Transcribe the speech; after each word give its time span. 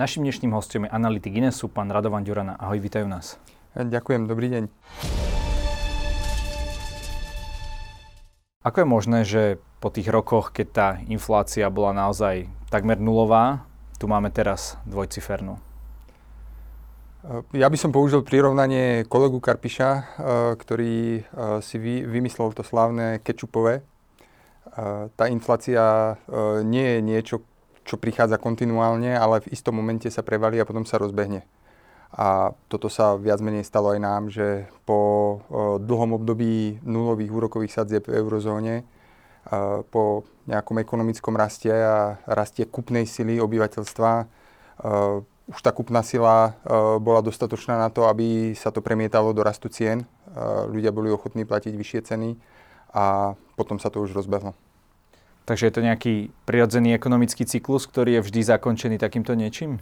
Našim 0.00 0.24
dnešným 0.24 0.56
hostom 0.56 0.88
je 0.88 0.94
analytik 0.96 1.36
Inesu, 1.36 1.68
pán 1.68 1.92
Radovan 1.92 2.24
Ďurana. 2.24 2.56
Ahoj, 2.56 2.80
vítajú 2.80 3.04
nás. 3.04 3.36
Ďakujem, 3.76 4.24
dobrý 4.24 4.48
deň. 4.48 4.64
Ako 8.64 8.80
je 8.80 8.88
možné, 8.88 9.18
že 9.28 9.60
po 9.76 9.92
tých 9.92 10.08
rokoch, 10.08 10.56
keď 10.56 10.66
tá 10.72 10.88
inflácia 11.04 11.68
bola 11.68 11.92
naozaj 11.92 12.48
takmer 12.72 12.96
nulová, 12.96 13.68
tu 14.00 14.08
máme 14.08 14.32
teraz 14.32 14.80
dvojcifernú? 14.88 15.60
Ja 17.52 17.68
by 17.68 17.76
som 17.76 17.92
použil 17.92 18.24
prirovnanie 18.24 19.04
kolegu 19.04 19.36
Karpiša, 19.36 19.90
eh, 19.92 20.04
ktorý 20.56 21.28
si 21.60 21.76
vymyslel 22.08 22.56
to 22.56 22.64
slávne 22.64 23.20
kečupové. 23.20 23.84
Tá 25.12 25.28
inflácia 25.28 26.16
nie 26.64 26.86
je 26.88 27.00
niečo, 27.04 27.36
čo 27.90 27.98
prichádza 27.98 28.38
kontinuálne, 28.38 29.18
ale 29.18 29.42
v 29.42 29.50
istom 29.50 29.74
momente 29.74 30.06
sa 30.14 30.22
prevalí 30.22 30.62
a 30.62 30.68
potom 30.68 30.86
sa 30.86 31.02
rozbehne. 31.02 31.42
A 32.14 32.54
toto 32.70 32.86
sa 32.86 33.18
viac 33.18 33.42
menej 33.42 33.66
stalo 33.66 33.90
aj 33.90 33.98
nám, 33.98 34.22
že 34.30 34.70
po 34.86 35.42
dlhom 35.82 36.14
období 36.22 36.78
nulových 36.86 37.34
úrokových 37.34 37.82
sadzieb 37.82 38.06
v 38.06 38.22
eurozóne, 38.22 38.86
po 39.90 40.22
nejakom 40.46 40.78
ekonomickom 40.78 41.34
raste 41.34 41.70
a 41.70 42.18
rastie 42.30 42.62
kupnej 42.66 43.10
sily 43.10 43.42
obyvateľstva, 43.42 44.10
už 45.50 45.58
tá 45.58 45.70
kupná 45.74 46.06
sila 46.06 46.54
bola 47.02 47.22
dostatočná 47.26 47.74
na 47.74 47.90
to, 47.90 48.06
aby 48.06 48.54
sa 48.54 48.70
to 48.70 48.78
premietalo 48.78 49.34
do 49.34 49.42
rastu 49.42 49.66
cien. 49.66 50.06
Ľudia 50.70 50.94
boli 50.94 51.10
ochotní 51.10 51.42
platiť 51.42 51.74
vyššie 51.74 52.00
ceny 52.06 52.38
a 52.94 53.34
potom 53.58 53.82
sa 53.82 53.90
to 53.90 53.98
už 54.02 54.14
rozbehlo. 54.14 54.54
Takže 55.44 55.66
je 55.66 55.74
to 55.74 55.82
nejaký 55.82 56.14
prirodzený 56.46 56.94
ekonomický 56.94 57.48
cyklus, 57.48 57.88
ktorý 57.88 58.20
je 58.20 58.24
vždy 58.26 58.40
zakončený 58.44 58.96
takýmto 59.00 59.34
niečím? 59.34 59.80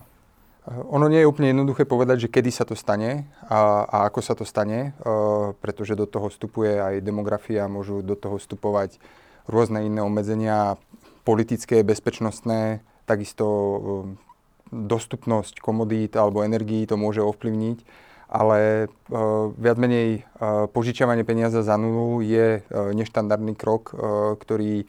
Ono 0.69 1.09
nie 1.09 1.25
je 1.25 1.31
úplne 1.31 1.57
jednoduché 1.57 1.89
povedať, 1.89 2.29
že 2.29 2.33
kedy 2.33 2.51
sa 2.53 2.69
to 2.69 2.77
stane 2.77 3.25
a, 3.49 3.89
a 3.89 3.97
ako 4.13 4.21
sa 4.21 4.37
to 4.37 4.45
stane, 4.45 4.93
uh, 5.01 5.57
pretože 5.65 5.97
do 5.97 6.05
toho 6.05 6.29
vstupuje 6.29 6.77
aj 6.77 6.95
demografia, 7.01 7.73
môžu 7.73 8.05
do 8.05 8.13
toho 8.13 8.37
vstupovať 8.37 9.01
rôzne 9.49 9.89
iné 9.89 10.05
obmedzenia, 10.05 10.77
politické, 11.25 11.81
bezpečnostné, 11.81 12.85
takisto 13.09 13.47
uh, 13.49 13.81
dostupnosť 14.69 15.65
komodít 15.65 16.13
alebo 16.21 16.45
energií 16.45 16.85
to 16.85 17.01
môže 17.01 17.25
ovplyvniť, 17.25 17.81
ale 18.29 18.93
uh, 18.93 19.49
viac 19.57 19.81
menej 19.81 20.29
požičiavanie 20.77 21.25
peniaza 21.25 21.65
za 21.65 21.81
nulu 21.81 22.21
je 22.21 22.61
neštandardný 22.69 23.57
krok, 23.57 23.97
ktorý 24.37 24.85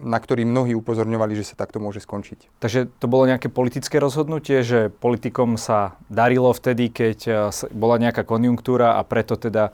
na 0.00 0.18
ktorý 0.18 0.48
mnohí 0.48 0.72
upozorňovali, 0.72 1.36
že 1.36 1.52
sa 1.52 1.60
takto 1.60 1.76
môže 1.78 2.00
skončiť. 2.00 2.48
Takže 2.58 2.88
to 2.88 3.06
bolo 3.06 3.28
nejaké 3.28 3.52
politické 3.52 4.00
rozhodnutie, 4.00 4.64
že 4.64 4.88
politikom 4.88 5.60
sa 5.60 6.00
darilo 6.08 6.50
vtedy, 6.56 6.88
keď 6.88 7.18
e, 7.28 7.32
bola 7.76 8.00
nejaká 8.00 8.24
konjunktúra 8.24 8.96
a 8.96 9.04
preto 9.04 9.36
teda 9.36 9.70
e, 9.70 9.72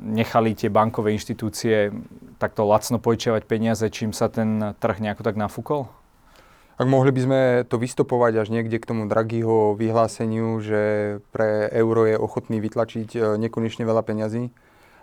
nechali 0.00 0.56
tie 0.56 0.72
bankové 0.72 1.12
inštitúcie 1.12 1.92
takto 2.40 2.64
lacno 2.64 2.96
požičiavať 2.96 3.42
peniaze, 3.44 3.84
čím 3.92 4.16
sa 4.16 4.32
ten 4.32 4.72
trh 4.80 4.98
nejako 5.04 5.22
tak 5.22 5.36
nafúkol? 5.36 5.92
Ak 6.80 6.88
mohli 6.88 7.12
by 7.12 7.20
sme 7.20 7.40
to 7.68 7.76
vystopovať 7.76 8.42
až 8.42 8.48
niekde 8.48 8.80
k 8.80 8.88
tomu 8.88 9.04
Draghiho 9.04 9.76
vyhláseniu, 9.76 10.58
že 10.64 10.82
pre 11.30 11.68
euro 11.68 12.08
je 12.08 12.16
ochotný 12.16 12.58
vytlačiť 12.58 13.38
nekonečne 13.38 13.84
veľa 13.84 14.02
peňazí, 14.02 14.50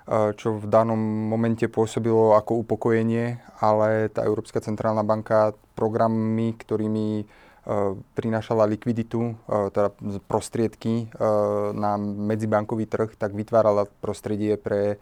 čo 0.09 0.57
v 0.57 0.65
danom 0.65 0.97
momente 1.29 1.69
pôsobilo 1.69 2.33
ako 2.33 2.65
upokojenie, 2.65 3.37
ale 3.61 4.09
tá 4.09 4.25
Európska 4.25 4.57
centrálna 4.57 5.05
banka 5.05 5.53
programy, 5.77 6.57
ktorými 6.57 7.29
prinášala 8.17 8.65
likviditu, 8.65 9.37
teda 9.45 9.93
prostriedky 10.25 11.13
na 11.77 12.01
medzibankový 12.01 12.89
trh, 12.89 13.13
tak 13.13 13.37
vytvárala 13.37 13.85
prostredie 14.01 14.57
pre 14.57 14.97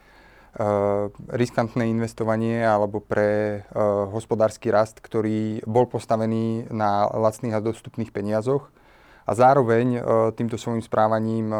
riskantné 1.31 1.87
investovanie 1.87 2.65
alebo 2.65 2.99
pre 2.99 3.63
hospodársky 4.11 4.67
rast, 4.73 4.99
ktorý 4.99 5.63
bol 5.63 5.87
postavený 5.87 6.67
na 6.67 7.07
lacných 7.07 7.55
a 7.55 7.63
dostupných 7.63 8.11
peniazoch. 8.11 8.67
A 9.23 9.31
zároveň 9.31 10.03
týmto 10.35 10.59
svojim 10.59 10.83
správaním 10.83 11.53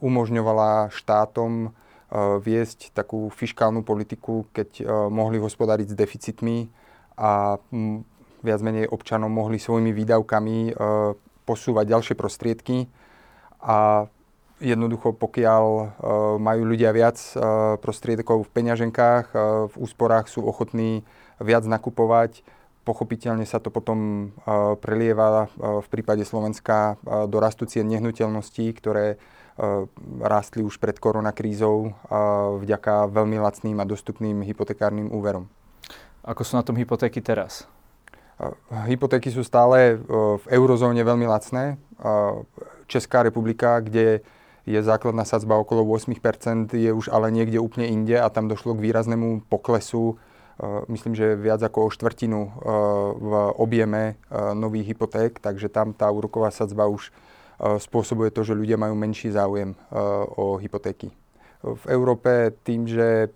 umožňovala 0.00 0.88
štátom 0.94 1.76
viesť 2.42 2.90
takú 2.90 3.30
fiskálnu 3.30 3.86
politiku, 3.86 4.46
keď 4.50 4.82
mohli 5.08 5.38
hospodariť 5.38 5.94
s 5.94 5.98
deficitmi 5.98 6.66
a 7.14 7.56
viac 8.40 8.60
menej 8.64 8.90
občanom 8.90 9.30
mohli 9.30 9.62
svojimi 9.62 9.94
výdavkami 9.94 10.74
posúvať 11.46 11.84
ďalšie 11.86 12.14
prostriedky. 12.18 12.90
A 13.62 14.10
jednoducho 14.58 15.14
pokiaľ 15.14 15.64
majú 16.42 16.62
ľudia 16.66 16.90
viac 16.90 17.20
prostriedkov 17.78 18.44
v 18.44 18.52
peňaženkách, 18.52 19.26
v 19.70 19.74
úsporách 19.78 20.28
sú 20.28 20.42
ochotní 20.42 21.06
viac 21.38 21.64
nakupovať, 21.64 22.42
pochopiteľne 22.84 23.44
sa 23.44 23.60
to 23.60 23.68
potom 23.70 24.32
prelieva 24.82 25.46
v 25.56 25.86
prípade 25.92 26.24
Slovenska 26.24 26.96
do 27.04 27.38
rastu 27.38 27.68
nehnuteľností, 27.68 28.72
ktoré 28.74 29.20
rástli 30.24 30.64
už 30.64 30.80
pred 30.80 30.96
koronakrízou 30.96 31.92
vďaka 32.64 33.12
veľmi 33.12 33.36
lacným 33.36 33.76
a 33.76 33.84
dostupným 33.84 34.40
hypotekárnym 34.40 35.12
úverom. 35.12 35.52
Ako 36.24 36.44
sú 36.44 36.56
na 36.56 36.64
tom 36.64 36.76
hypotéky 36.76 37.20
teraz? 37.20 37.68
Eh, 38.40 38.52
hypotéky 38.92 39.28
sú 39.28 39.44
stále 39.44 39.96
eh, 39.96 39.98
v 40.40 40.44
eurozóne 40.48 41.00
veľmi 41.04 41.28
lacné. 41.28 41.76
Česká 42.88 43.20
republika, 43.20 43.76
kde 43.84 44.24
je 44.64 44.80
základná 44.80 45.28
sadzba 45.28 45.60
okolo 45.60 45.84
8%, 45.84 46.72
je 46.72 46.88
už 46.88 47.12
ale 47.12 47.28
niekde 47.28 47.60
úplne 47.60 47.84
inde 47.92 48.16
a 48.16 48.32
tam 48.32 48.48
došlo 48.48 48.72
k 48.72 48.88
výraznému 48.88 49.44
poklesu, 49.52 50.16
myslím, 50.88 51.12
že 51.12 51.36
viac 51.36 51.60
ako 51.60 51.86
o 51.86 51.92
štvrtinu 51.92 52.40
v 53.20 53.32
objeme 53.60 54.16
nových 54.56 54.96
hypoték, 54.96 55.44
takže 55.44 55.68
tam 55.68 55.92
tá 55.92 56.08
úroková 56.08 56.48
sadzba 56.48 56.88
už 56.88 57.12
spôsobuje 57.60 58.32
to, 58.32 58.40
že 58.40 58.56
ľudia 58.56 58.80
majú 58.80 58.96
menší 58.96 59.28
záujem 59.36 59.76
o 60.34 60.56
hypotéky. 60.56 61.12
V 61.60 61.84
Európe 61.92 62.56
tým, 62.64 62.88
že 62.88 63.28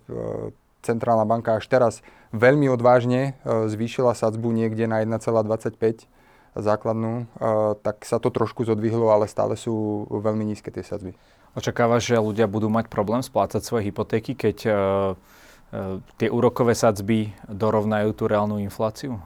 centrálna 0.81 1.29
banka 1.29 1.61
až 1.61 1.69
teraz 1.69 1.93
veľmi 2.33 2.65
odvážne 2.73 3.37
zvýšila 3.45 4.17
sadzbu 4.17 4.49
niekde 4.49 4.89
na 4.89 5.05
1,25 5.05 6.09
základnú, 6.57 7.29
tak 7.85 8.01
sa 8.07 8.17
to 8.17 8.33
trošku 8.33 8.65
zodvihlo, 8.65 9.13
ale 9.13 9.29
stále 9.29 9.53
sú 9.53 10.07
veľmi 10.09 10.41
nízke 10.41 10.73
tie 10.73 10.81
sadzby. 10.81 11.13
Očakávaš, 11.53 12.09
že 12.09 12.17
ľudia 12.17 12.49
budú 12.49 12.67
mať 12.67 12.89
problém 12.89 13.21
splácať 13.21 13.61
svoje 13.61 13.93
hypotéky, 13.93 14.33
keď 14.33 14.57
tie 16.17 16.27
úrokové 16.31 16.73
sadzby 16.73 17.29
dorovnajú 17.45 18.15
tú 18.15 18.25
reálnu 18.25 18.57
infláciu? 18.63 19.21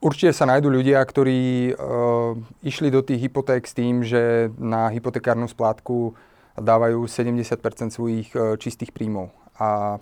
Určite 0.00 0.32
sa 0.32 0.48
nájdú 0.48 0.72
ľudia, 0.72 1.04
ktorí 1.04 1.72
uh, 1.76 2.32
išli 2.64 2.88
do 2.88 3.04
tých 3.04 3.28
hypoték 3.28 3.68
s 3.68 3.76
tým, 3.76 4.00
že 4.00 4.48
na 4.56 4.88
hypotekárnu 4.88 5.44
splátku 5.44 6.16
dávajú 6.56 7.04
70 7.04 7.60
svojich 7.92 8.32
uh, 8.32 8.56
čistých 8.56 8.96
príjmov. 8.96 9.28
A 9.60 10.00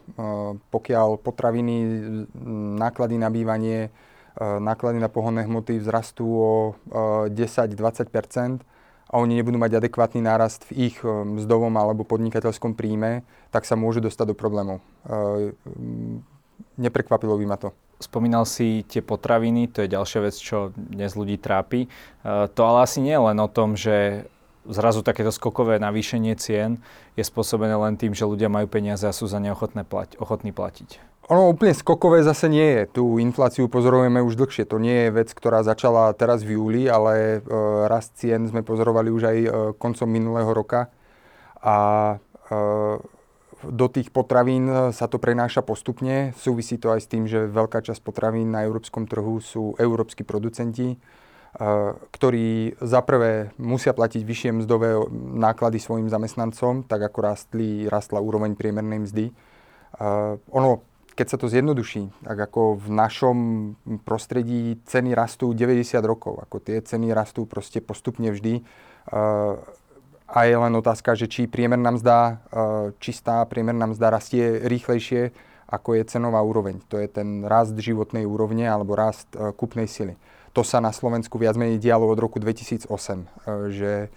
pokiaľ 0.70 1.20
potraviny, 1.20 1.74
náklady 2.80 3.18
na 3.18 3.28
bývanie, 3.28 3.90
náklady 4.38 5.02
na 5.02 5.10
pohonné 5.10 5.44
hmoty 5.44 5.82
vzrastú 5.82 6.24
o 6.24 6.52
uh, 6.70 7.26
10-20% 7.28 8.62
a 9.10 9.14
oni 9.18 9.42
nebudú 9.42 9.58
mať 9.58 9.82
adekvátny 9.82 10.22
nárast 10.22 10.70
v 10.70 10.88
ich 10.88 10.96
mzdovom 11.02 11.74
alebo 11.74 12.06
podnikateľskom 12.06 12.78
príjme, 12.78 13.26
tak 13.50 13.66
sa 13.66 13.74
môžu 13.74 13.98
dostať 13.98 14.32
do 14.32 14.36
problémov. 14.38 14.78
Neprekvapilo 16.80 17.36
by 17.36 17.46
ma 17.46 17.60
to. 17.60 17.76
Spomínal 18.00 18.48
si 18.48 18.80
tie 18.88 19.04
potraviny, 19.04 19.68
to 19.68 19.84
je 19.84 19.92
ďalšia 19.92 20.20
vec, 20.24 20.34
čo 20.40 20.72
dnes 20.72 21.12
ľudí 21.12 21.36
trápi. 21.36 21.84
E, 21.84 21.88
to 22.48 22.60
ale 22.64 22.88
asi 22.88 23.04
nie 23.04 23.12
je 23.12 23.26
len 23.28 23.36
o 23.36 23.52
tom, 23.52 23.76
že 23.76 24.24
zrazu 24.64 25.04
takéto 25.04 25.28
skokové 25.28 25.76
navýšenie 25.76 26.32
cien 26.40 26.80
je 27.16 27.24
spôsobené 27.24 27.76
len 27.76 28.00
tým, 28.00 28.16
že 28.16 28.24
ľudia 28.24 28.48
majú 28.48 28.68
peniaze 28.72 29.04
a 29.04 29.12
sú 29.12 29.28
za 29.28 29.36
ne 29.36 29.52
plať, 29.52 30.16
ochotní 30.16 30.56
platiť. 30.56 31.10
Ono 31.30 31.46
úplne 31.54 31.70
skokové 31.70 32.26
zase 32.26 32.50
nie 32.50 32.66
je. 32.74 32.82
Tú 32.90 33.22
infláciu 33.22 33.70
pozorujeme 33.70 34.18
už 34.18 34.34
dlhšie. 34.34 34.66
To 34.66 34.82
nie 34.82 35.06
je 35.06 35.14
vec, 35.14 35.30
ktorá 35.30 35.62
začala 35.62 36.10
teraz 36.10 36.42
v 36.42 36.58
júli, 36.58 36.90
ale 36.90 37.38
e, 37.38 37.56
rast 37.86 38.18
cien 38.18 38.50
sme 38.50 38.66
pozorovali 38.66 39.14
už 39.14 39.22
aj 39.30 39.38
e, 39.38 39.48
koncom 39.78 40.10
minulého 40.10 40.50
roka. 40.50 40.90
A 41.62 41.76
e, 42.50 42.56
do 43.64 43.86
tých 43.92 44.08
potravín 44.08 44.92
sa 44.92 45.06
to 45.10 45.20
prenáša 45.20 45.60
postupne. 45.60 46.32
Súvisí 46.36 46.80
to 46.80 46.92
aj 46.92 47.00
s 47.04 47.10
tým, 47.10 47.24
že 47.28 47.50
veľká 47.50 47.84
časť 47.84 48.00
potravín 48.00 48.52
na 48.52 48.64
európskom 48.64 49.04
trhu 49.04 49.40
sú 49.40 49.76
európsky 49.76 50.24
producenti, 50.24 50.96
eh, 50.96 51.92
ktorí 52.12 52.80
za 52.80 53.00
prvé 53.04 53.52
musia 53.60 53.92
platiť 53.92 54.22
vyššie 54.24 54.50
mzdové 54.64 54.96
náklady 55.36 55.76
svojim 55.80 56.08
zamestnancom, 56.08 56.88
tak 56.88 57.00
ako 57.04 57.18
rastli, 57.20 57.88
rastla 57.88 58.20
úroveň 58.20 58.56
priemernej 58.56 59.04
mzdy. 59.04 59.26
Ono 60.54 60.86
keď 61.20 61.26
sa 61.28 61.36
to 61.36 61.52
zjednoduší, 61.52 62.08
tak 62.24 62.48
ako 62.48 62.80
v 62.80 62.88
našom 62.96 63.38
prostredí 64.08 64.80
ceny 64.88 65.12
rastú 65.12 65.52
90 65.52 66.00
rokov, 66.00 66.40
ako 66.40 66.64
tie 66.64 66.80
ceny 66.80 67.12
rastú 67.12 67.44
proste 67.44 67.84
postupne 67.84 68.32
vždy. 68.32 68.64
A 70.30 70.46
je 70.46 70.54
len 70.54 70.70
otázka, 70.78 71.18
že 71.18 71.26
či 71.26 71.50
priemerná 71.50 71.90
mzda, 71.90 72.38
čistá 73.02 73.42
priemerná 73.50 73.90
mzda 73.90 74.14
rastie 74.14 74.62
rýchlejšie, 74.62 75.34
ako 75.66 75.98
je 75.98 76.02
cenová 76.06 76.38
úroveň. 76.42 76.78
To 76.86 77.02
je 77.02 77.10
ten 77.10 77.42
rast 77.42 77.74
životnej 77.74 78.22
úrovne 78.26 78.66
alebo 78.66 78.94
rast 78.94 79.26
kúpnej 79.34 79.90
sily. 79.90 80.14
To 80.54 80.62
sa 80.62 80.78
na 80.78 80.94
Slovensku 80.94 81.34
viac 81.38 81.58
menej 81.58 81.82
dialo 81.82 82.06
od 82.06 82.18
roku 82.18 82.38
2008, 82.38 82.90
že 83.70 84.10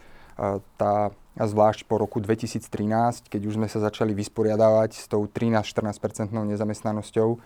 tá 0.77 1.13
zvlášť 1.37 1.89
po 1.89 1.97
roku 1.97 2.21
2013, 2.21 3.29
keď 3.29 3.41
už 3.49 3.57
sme 3.57 3.65
sa 3.65 3.81
začali 3.81 4.13
vysporiadávať 4.13 4.91
s 4.93 5.05
tou 5.09 5.25
13-14% 5.25 6.29
nezamestnanosťou, 6.29 7.29
e, 7.33 7.37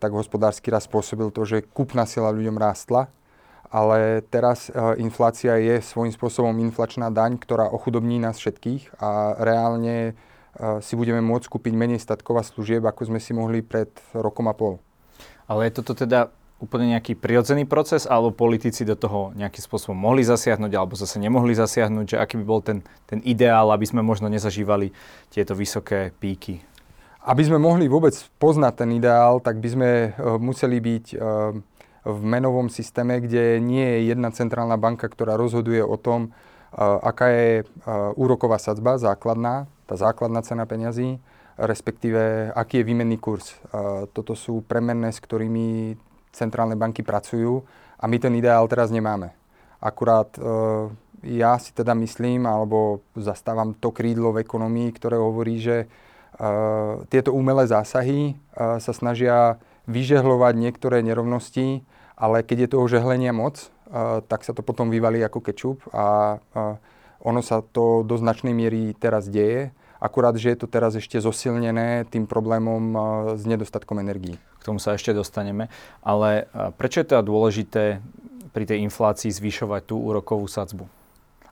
tak 0.00 0.10
hospodársky 0.16 0.72
rast 0.72 0.88
spôsobil 0.88 1.28
to, 1.28 1.44
že 1.44 1.64
kúpna 1.76 2.08
sila 2.08 2.32
ľuďom 2.32 2.56
rástla, 2.56 3.12
ale 3.72 4.20
teraz 4.28 4.68
e, 4.68 5.00
inflácia 5.00 5.56
je 5.56 5.80
svojím 5.80 6.12
spôsobom 6.12 6.52
inflačná 6.60 7.08
daň, 7.08 7.40
ktorá 7.40 7.72
ochudobní 7.72 8.20
nás 8.20 8.36
všetkých 8.36 9.00
a 9.00 9.32
reálne 9.40 10.12
e, 10.12 10.84
si 10.84 10.92
budeme 10.92 11.24
môcť 11.24 11.48
kúpiť 11.48 11.72
menej 11.72 12.04
statkov 12.04 12.36
a 12.36 12.44
služieb, 12.44 12.84
ako 12.84 13.08
sme 13.08 13.18
si 13.18 13.32
mohli 13.32 13.64
pred 13.64 13.88
rokom 14.12 14.44
a 14.46 14.54
pol. 14.54 14.76
Ale 15.48 15.72
je 15.72 15.80
toto 15.80 15.96
teda 15.96 16.28
úplne 16.62 16.94
nejaký 16.94 17.18
prirodzený 17.18 17.66
proces, 17.66 18.06
alebo 18.06 18.30
politici 18.30 18.86
do 18.86 18.94
toho 18.94 19.34
nejakým 19.34 19.64
spôsobom 19.64 19.98
mohli 19.98 20.22
zasiahnuť, 20.22 20.70
alebo 20.76 20.94
zase 20.94 21.18
nemohli 21.18 21.58
zasiahnuť, 21.58 22.14
že 22.14 22.20
aký 22.20 22.38
by 22.38 22.44
bol 22.46 22.60
ten, 22.62 22.86
ten 23.10 23.18
ideál, 23.26 23.74
aby 23.74 23.82
sme 23.82 24.04
možno 24.04 24.30
nezažívali 24.30 24.94
tieto 25.32 25.58
vysoké 25.58 26.14
píky? 26.22 26.62
Aby 27.24 27.50
sme 27.50 27.58
mohli 27.58 27.90
vôbec 27.90 28.14
poznať 28.38 28.86
ten 28.86 28.90
ideál, 28.94 29.42
tak 29.42 29.58
by 29.58 29.68
sme 29.70 29.90
uh, 30.14 30.38
museli 30.38 30.78
byť 30.78 31.06
uh, 31.14 31.20
v 32.02 32.20
menovom 32.22 32.66
systéme, 32.66 33.22
kde 33.22 33.62
nie 33.62 33.82
je 33.82 34.10
jedna 34.10 34.34
centrálna 34.34 34.74
banka, 34.76 35.06
ktorá 35.06 35.38
rozhoduje 35.38 35.82
o 35.82 35.94
tom, 35.94 36.34
aká 36.78 37.28
je 37.30 37.50
úroková 38.16 38.56
sadzba 38.56 38.96
základná, 38.96 39.70
tá 39.86 39.94
základná 39.94 40.40
cena 40.42 40.64
peňazí, 40.64 41.20
respektíve 41.60 42.50
aký 42.56 42.80
je 42.80 42.88
výmenný 42.88 43.20
kurz. 43.20 43.54
Toto 44.16 44.32
sú 44.32 44.64
premenné, 44.64 45.12
s 45.12 45.20
ktorými 45.20 45.94
centrálne 46.32 46.74
banky 46.74 47.04
pracujú 47.04 47.62
a 48.00 48.04
my 48.08 48.16
ten 48.18 48.34
ideál 48.34 48.64
teraz 48.66 48.88
nemáme. 48.88 49.30
Akurát 49.78 50.32
e, 50.34 50.42
ja 51.38 51.54
si 51.60 51.70
teda 51.70 51.92
myslím, 51.94 52.48
alebo 52.48 53.04
zastávam 53.14 53.76
to 53.76 53.92
krídlo 53.92 54.32
v 54.32 54.42
ekonomii, 54.42 54.88
ktoré 54.96 55.20
hovorí, 55.20 55.60
že 55.60 55.76
e, 55.84 55.86
tieto 57.12 57.36
umelé 57.36 57.68
zásahy 57.68 58.32
e, 58.32 58.34
sa 58.56 58.92
snažia 58.96 59.60
vyžehlovať 59.86 60.54
niektoré 60.58 61.02
nerovnosti, 61.02 61.82
ale 62.14 62.46
keď 62.46 62.66
je 62.66 62.72
toho 62.78 62.86
žehlenia 62.86 63.34
moc, 63.34 63.58
e, 63.58 63.66
tak 64.26 64.46
sa 64.46 64.54
to 64.54 64.62
potom 64.62 64.92
vyvalí 64.92 65.18
ako 65.22 65.38
kečup 65.42 65.78
a 65.90 66.38
e, 66.38 66.62
ono 67.22 67.40
sa 67.42 67.62
to 67.62 68.02
do 68.06 68.18
značnej 68.18 68.54
miery 68.54 68.94
teraz 68.98 69.26
deje 69.26 69.74
akurát, 70.02 70.34
že 70.34 70.50
je 70.50 70.58
to 70.58 70.66
teraz 70.66 70.98
ešte 70.98 71.22
zosilnené 71.22 72.10
tým 72.10 72.26
problémom 72.26 72.82
e, 72.82 72.98
s 73.38 73.42
nedostatkom 73.46 74.02
energií. 74.02 74.38
K 74.58 74.66
tomu 74.66 74.78
sa 74.78 74.94
ešte 74.94 75.14
dostaneme. 75.14 75.70
Ale 76.06 76.46
prečo 76.78 77.02
je 77.02 77.10
teda 77.10 77.22
dôležité 77.22 77.98
pri 78.54 78.64
tej 78.66 78.86
inflácii 78.86 79.30
zvyšovať 79.34 79.90
tú 79.90 79.98
úrokovú 79.98 80.46
sadzbu? 80.46 81.01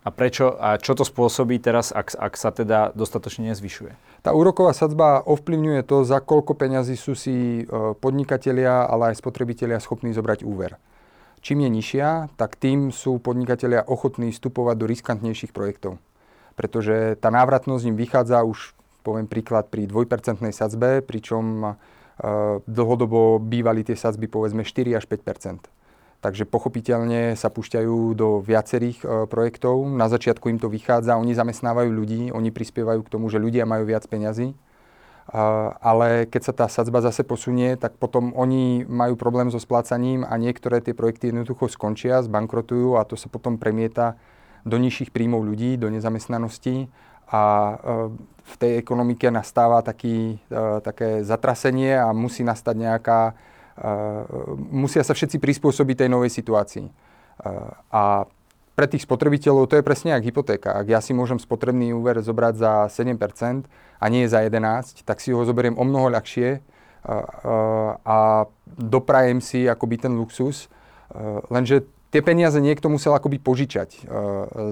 A 0.01 0.09
prečo 0.09 0.57
a 0.57 0.81
čo 0.81 0.97
to 0.97 1.05
spôsobí 1.05 1.61
teraz, 1.61 1.93
ak, 1.93 2.17
ak 2.17 2.35
sa 2.41 2.49
teda 2.49 2.97
dostatočne 2.97 3.53
nezvyšuje? 3.53 4.25
Tá 4.25 4.33
úroková 4.33 4.73
sadzba 4.73 5.21
ovplyvňuje 5.29 5.85
to, 5.85 6.09
za 6.09 6.25
koľko 6.25 6.57
peňazí 6.57 6.97
sú 6.97 7.13
si 7.13 7.65
e, 7.65 7.65
podnikatelia, 8.01 8.89
ale 8.89 9.13
aj 9.13 9.21
spotrebitelia 9.21 9.77
schopní 9.77 10.17
zobrať 10.17 10.41
úver. 10.41 10.81
Čím 11.45 11.69
je 11.69 11.71
nižšia, 11.73 12.09
tak 12.41 12.57
tým 12.57 12.93
sú 12.93 13.21
podnikatelia 13.21 13.85
ochotní 13.85 14.33
vstupovať 14.33 14.77
do 14.77 14.89
riskantnejších 14.89 15.53
projektov 15.53 16.01
pretože 16.61 17.17
tá 17.25 17.33
návratnosť 17.33 17.89
im 17.89 17.97
vychádza 17.97 18.45
už, 18.45 18.77
poviem 19.01 19.25
príklad, 19.25 19.73
pri 19.73 19.89
2% 19.89 20.45
sadzbe, 20.53 21.01
pričom 21.01 21.45
uh, 21.65 21.75
dlhodobo 22.69 23.41
bývali 23.41 23.81
tie 23.81 23.97
sadzby 23.97 24.29
povedzme 24.29 24.61
4 24.61 25.01
až 25.01 25.09
5 25.09 25.80
Takže 26.21 26.45
pochopiteľne 26.45 27.33
sa 27.33 27.49
púšťajú 27.49 28.13
do 28.13 28.45
viacerých 28.45 28.99
uh, 29.03 29.25
projektov. 29.25 29.89
Na 29.89 30.13
začiatku 30.13 30.53
im 30.53 30.61
to 30.61 30.69
vychádza, 30.69 31.17
oni 31.17 31.33
zamestnávajú 31.33 31.89
ľudí, 31.89 32.23
oni 32.29 32.53
prispievajú 32.53 33.01
k 33.05 33.13
tomu, 33.13 33.33
že 33.33 33.41
ľudia 33.41 33.65
majú 33.65 33.89
viac 33.89 34.05
peňazí. 34.05 34.53
Uh, 35.31 35.73
ale 35.81 36.29
keď 36.29 36.43
sa 36.45 36.53
tá 36.53 36.67
sadzba 36.69 37.01
zase 37.01 37.25
posunie, 37.25 37.73
tak 37.81 37.97
potom 37.97 38.37
oni 38.37 38.85
majú 38.85 39.17
problém 39.17 39.49
so 39.49 39.57
splácaním 39.57 40.27
a 40.29 40.37
niektoré 40.37 40.85
tie 40.85 40.93
projekty 40.93 41.33
jednoducho 41.33 41.73
skončia, 41.73 42.21
zbankrotujú 42.21 43.01
a 43.01 43.07
to 43.09 43.17
sa 43.17 43.33
potom 43.33 43.57
premieta 43.57 44.21
do 44.69 44.77
nižších 44.77 45.15
príjmov 45.15 45.41
ľudí, 45.41 45.81
do 45.81 45.89
nezamestnanosti 45.89 46.93
a 47.31 47.43
e, 47.43 47.75
v 48.43 48.55
tej 48.59 48.73
ekonomike 48.83 49.31
nastáva 49.31 49.81
taký, 49.87 50.43
e, 50.51 50.59
také 50.83 51.23
zatrasenie 51.23 51.95
a 51.95 52.11
musí 52.11 52.43
nastať 52.43 52.75
nejaká, 52.75 53.21
e, 53.31 53.33
musia 54.71 55.01
sa 55.01 55.17
všetci 55.17 55.41
prispôsobiť 55.41 56.05
tej 56.05 56.09
novej 56.13 56.31
situácii. 56.31 56.87
A 57.91 58.29
pre 58.77 58.87
tých 58.89 59.05
spotrebiteľov 59.05 59.69
to 59.69 59.77
je 59.77 59.85
presne 59.85 60.17
ako 60.17 60.25
hypotéka. 60.25 60.71
Ak 60.73 60.89
ja 60.89 61.05
si 61.05 61.13
môžem 61.13 61.37
spotrebný 61.37 61.93
úver 61.93 62.21
zobrať 62.25 62.55
za 62.57 62.73
7% 62.89 63.69
a 64.01 64.05
nie 64.09 64.25
za 64.25 64.41
11%, 64.41 65.05
tak 65.05 65.21
si 65.21 65.37
ho 65.37 65.45
zoberiem 65.45 65.77
o 65.77 65.85
mnoho 65.85 66.09
ľahšie 66.13 66.65
a 68.05 68.45
doprajem 68.77 69.41
si 69.41 69.69
akoby 69.69 69.97
ten 70.01 70.13
luxus. 70.17 70.69
Lenže 71.49 71.89
tie 72.13 72.21
peniaze 72.25 72.61
niekto 72.61 72.89
musel 72.89 73.17
akoby 73.17 73.41
požičať 73.41 74.09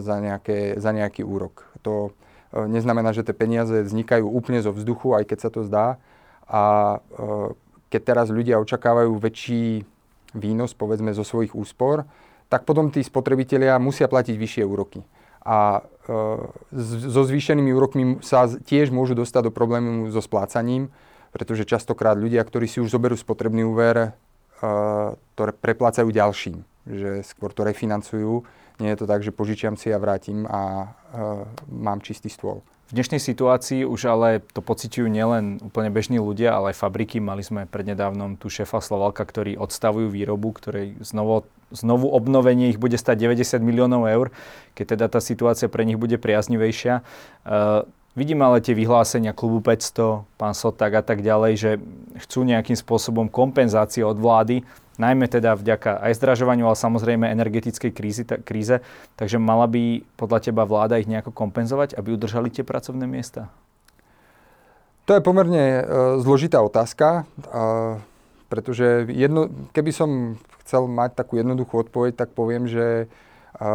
za, 0.01 0.17
nejaké, 0.21 0.81
za 0.81 0.93
nejaký 0.93 1.25
úrok. 1.25 1.69
To 1.85 2.13
neznamená, 2.53 3.13
že 3.13 3.25
tie 3.25 3.37
peniaze 3.37 3.85
vznikajú 3.85 4.25
úplne 4.25 4.61
zo 4.65 4.73
vzduchu, 4.73 5.21
aj 5.21 5.25
keď 5.29 5.39
sa 5.41 5.51
to 5.53 5.65
zdá. 5.65 5.97
A 6.49 6.97
keď 7.89 8.01
teraz 8.05 8.27
ľudia 8.29 8.61
očakávajú 8.61 9.13
väčší 9.17 9.85
výnos, 10.37 10.77
povedzme, 10.77 11.13
zo 11.17 11.25
svojich 11.25 11.57
úspor, 11.57 12.05
tak 12.49 12.65
potom 12.65 12.89
tí 12.93 13.01
spotrebitelia 13.05 13.77
musia 13.81 14.09
platiť 14.09 14.37
vyššie 14.37 14.65
úroky. 14.65 15.05
A 15.45 15.81
so 16.73 17.23
zvýšenými 17.25 17.73
úrokmi 17.73 18.21
sa 18.21 18.49
tiež 18.49 18.93
môžu 18.93 19.17
dostať 19.17 19.49
do 19.49 19.53
problému 19.53 20.13
so 20.13 20.21
splácaním, 20.21 20.93
pretože 21.33 21.69
častokrát 21.69 22.17
ľudia, 22.17 22.45
ktorí 22.45 22.69
si 22.69 22.81
už 22.81 22.93
zoberú 22.93 23.17
spotrebný 23.17 23.65
úver, 23.65 24.13
to 25.37 25.43
preplácajú 25.61 26.09
ďalším 26.13 26.65
že 26.89 27.21
skôr 27.23 27.53
to 27.53 27.69
refinancujú. 27.69 28.43
Nie 28.81 28.97
je 28.97 29.05
to 29.05 29.07
tak, 29.07 29.21
že 29.21 29.35
požičiam 29.35 29.77
si 29.77 29.93
a 29.93 30.01
vrátim 30.01 30.49
a 30.49 30.61
uh, 30.89 31.45
mám 31.69 32.01
čistý 32.01 32.33
stôl. 32.33 32.65
V 32.89 32.97
dnešnej 32.97 33.21
situácii 33.21 33.85
už 33.85 34.01
ale 34.09 34.41
to 34.57 34.65
pociťujú 34.65 35.13
nielen 35.13 35.61
úplne 35.61 35.93
bežní 35.93 36.17
ľudia, 36.17 36.57
ale 36.57 36.73
aj 36.73 36.81
fabriky. 36.81 37.21
Mali 37.21 37.45
sme 37.45 37.69
prednedávnom 37.69 38.41
tu 38.41 38.49
šéfa 38.49 38.81
Slovalka, 38.81 39.29
ktorí 39.29 39.61
odstavujú 39.61 40.09
výrobu, 40.09 40.57
ktorej 40.57 40.97
znovu, 41.05 41.45
znovu 41.69 42.09
obnovenie 42.09 42.73
ich 42.73 42.81
bude 42.81 42.97
stať 42.97 43.29
90 43.29 43.61
miliónov 43.61 44.09
eur, 44.09 44.27
keď 44.73 44.97
teda 44.97 45.07
tá 45.13 45.21
situácia 45.21 45.69
pre 45.69 45.85
nich 45.85 46.01
bude 46.01 46.17
priaznivejšia. 46.17 47.05
Uh, 47.45 47.85
Vidím 48.19 48.43
ale 48.43 48.59
tie 48.59 48.75
vyhlásenia 48.75 49.31
klubu 49.31 49.63
500, 49.63 50.27
pán 50.35 50.51
Sotak 50.51 50.91
a 50.91 51.03
tak 51.07 51.23
ďalej, 51.23 51.53
že 51.55 51.71
chcú 52.27 52.43
nejakým 52.43 52.75
spôsobom 52.75 53.31
kompenzácie 53.31 54.03
od 54.03 54.19
vlády 54.19 54.67
najmä 54.99 55.31
teda 55.31 55.55
vďaka 55.55 56.03
aj 56.03 56.13
zdražovaniu, 56.19 56.67
ale 56.67 56.77
samozrejme 56.77 57.31
energetickej 57.31 57.91
krízy, 57.95 58.23
ta, 58.27 58.37
kríze. 58.43 58.83
Takže 59.15 59.39
mala 59.39 59.71
by 59.71 60.03
podľa 60.19 60.51
teba 60.51 60.67
vláda 60.67 60.99
ich 60.99 61.07
nejako 61.07 61.31
kompenzovať, 61.31 61.95
aby 61.95 62.19
udržali 62.19 62.51
tie 62.51 62.67
pracovné 62.67 63.07
miesta? 63.07 63.49
To 65.07 65.17
je 65.17 65.25
pomerne 65.25 65.65
e, 65.65 65.83
zložitá 66.21 66.61
otázka, 66.61 67.25
e, 67.25 67.49
pretože 68.53 69.09
jedno, 69.09 69.49
keby 69.73 69.91
som 69.95 70.37
chcel 70.67 70.85
mať 70.85 71.17
takú 71.17 71.41
jednoduchú 71.41 71.89
odpoveď, 71.89 72.13
tak 72.13 72.37
poviem, 72.37 72.69
že 72.69 73.07
e, 73.07 73.67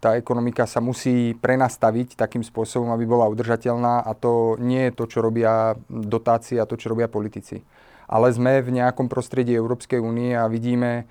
tá 0.00 0.16
ekonomika 0.20 0.68
sa 0.68 0.84
musí 0.84 1.32
prenastaviť 1.38 2.18
takým 2.18 2.44
spôsobom, 2.44 2.92
aby 2.92 3.08
bola 3.08 3.30
udržateľná 3.32 4.04
a 4.04 4.12
to 4.12 4.60
nie 4.60 4.88
je 4.88 4.92
to, 4.92 5.04
čo 5.08 5.18
robia 5.24 5.78
dotácie 5.88 6.60
a 6.60 6.68
to, 6.68 6.76
čo 6.76 6.92
robia 6.92 7.08
politici 7.08 7.64
ale 8.10 8.34
sme 8.34 8.58
v 8.58 8.74
nejakom 8.74 9.06
prostredí 9.06 9.54
Európskej 9.54 10.02
únie 10.02 10.34
a 10.34 10.50
vidíme, 10.50 10.90
e, 10.98 11.04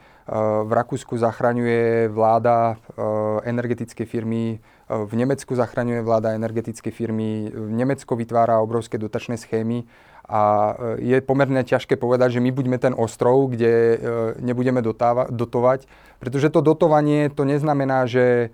v 0.68 0.72
Rakúsku 0.76 1.16
zachraňuje 1.16 2.12
vláda 2.12 2.76
e, 2.76 3.48
energetické 3.48 4.04
firmy, 4.04 4.60
e, 4.60 4.92
v 4.92 5.14
Nemecku 5.16 5.56
zachraňuje 5.56 6.04
vláda 6.04 6.36
energetické 6.36 6.92
firmy, 6.92 7.48
Nemecko 7.56 8.20
vytvára 8.20 8.60
obrovské 8.60 9.00
dotačné 9.00 9.40
schémy 9.40 9.88
a 10.28 10.76
je 11.00 11.18
pomerne 11.24 11.64
ťažké 11.64 11.96
povedať, 11.96 12.38
že 12.38 12.44
my 12.44 12.52
buďme 12.54 12.78
ten 12.78 12.94
ostrov, 12.94 13.50
kde 13.50 13.98
nebudeme 14.38 14.78
dotáva, 14.78 15.26
dotovať, 15.26 15.90
pretože 16.22 16.54
to 16.54 16.62
dotovanie 16.62 17.34
to 17.34 17.50
neznamená, 17.50 18.06
že 18.06 18.54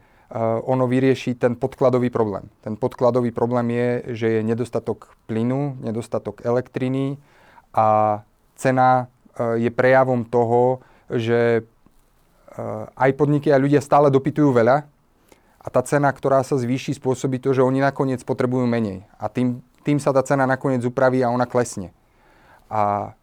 ono 0.64 0.88
vyrieši 0.88 1.36
ten 1.36 1.60
podkladový 1.60 2.08
problém. 2.16 2.48
Ten 2.64 2.80
podkladový 2.80 3.36
problém 3.36 3.75
je, 3.75 3.88
že 4.16 4.28
je 4.40 4.42
nedostatok 4.48 5.20
plynu, 5.28 5.75
nedostatok 5.84 6.48
elektriny, 6.48 7.20
a 7.75 7.88
cena 8.56 9.08
je 9.38 9.68
prejavom 9.70 10.24
toho, 10.24 10.80
že 11.12 11.68
aj 12.96 13.12
podniky 13.20 13.52
a 13.52 13.60
ľudia 13.60 13.84
stále 13.84 14.08
dopytujú 14.08 14.56
veľa 14.56 14.88
a 15.60 15.68
tá 15.68 15.82
cena, 15.84 16.08
ktorá 16.14 16.40
sa 16.46 16.56
zvýši, 16.56 16.96
spôsobí 16.96 17.42
to, 17.42 17.52
že 17.52 17.66
oni 17.66 17.84
nakoniec 17.84 18.24
potrebujú 18.24 18.64
menej. 18.70 19.04
A 19.20 19.28
tým, 19.28 19.60
tým 19.84 20.00
sa 20.00 20.16
tá 20.16 20.24
cena 20.24 20.46
nakoniec 20.48 20.86
upraví 20.86 21.20
a 21.26 21.34
ona 21.34 21.50
klesne. 21.50 21.92
A 22.72 23.14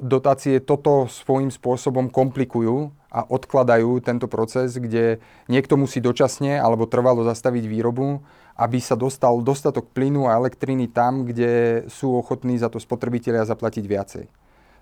dotácie 0.00 0.62
toto 0.64 1.10
svojím 1.12 1.52
spôsobom 1.52 2.08
komplikujú 2.08 2.90
a 3.10 3.26
odkladajú 3.26 4.00
tento 4.00 4.30
proces, 4.30 4.78
kde 4.78 5.20
niekto 5.50 5.76
musí 5.76 6.00
dočasne 6.00 6.56
alebo 6.56 6.88
trvalo 6.88 7.26
zastaviť 7.26 7.66
výrobu, 7.68 8.22
aby 8.56 8.78
sa 8.80 8.96
dostal 8.96 9.36
dostatok 9.42 9.92
plynu 9.92 10.30
a 10.30 10.38
elektriny 10.38 10.88
tam, 10.88 11.26
kde 11.26 11.84
sú 11.90 12.16
ochotní 12.16 12.56
za 12.56 12.70
to 12.70 12.80
spotrebitelia 12.80 13.44
zaplatiť 13.44 13.84
viacej. 13.84 14.24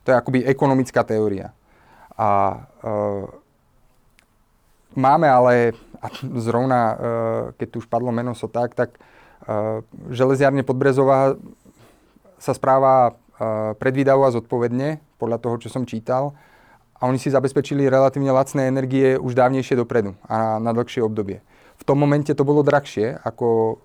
To 0.05 0.12
je 0.12 0.17
akoby 0.17 0.38
ekonomická 0.45 1.02
teória. 1.05 1.52
A 2.19 2.28
e, 2.83 2.90
máme 4.99 5.31
ale, 5.31 5.73
a 6.02 6.07
zrovna, 6.38 6.81
e, 6.81 6.97
keď 7.62 7.69
tu 7.71 7.76
už 7.85 7.87
padlo 7.87 8.11
meno 8.11 8.35
Soták, 8.35 8.75
tak 8.75 8.97
e, 8.97 8.99
železiarne 10.11 10.67
Podbrezová 10.67 11.38
sa 12.38 12.52
správa 12.55 13.11
e, 13.11 13.12
predvídavo 13.78 14.26
a 14.26 14.35
zodpovedne, 14.35 14.99
podľa 15.19 15.38
toho, 15.38 15.57
čo 15.62 15.69
som 15.71 15.87
čítal. 15.87 16.35
A 16.99 17.07
oni 17.07 17.19
si 17.23 17.31
zabezpečili 17.31 17.87
relatívne 17.87 18.35
lacné 18.35 18.67
energie 18.67 19.14
už 19.14 19.38
dávnejšie 19.38 19.78
dopredu 19.78 20.19
a 20.26 20.59
na 20.59 20.75
dlhšie 20.75 21.02
obdobie. 21.07 21.38
V 21.78 21.87
tom 21.87 21.95
momente 21.95 22.35
to 22.35 22.43
bolo 22.43 22.67
drahšie, 22.67 23.14
ako 23.23 23.78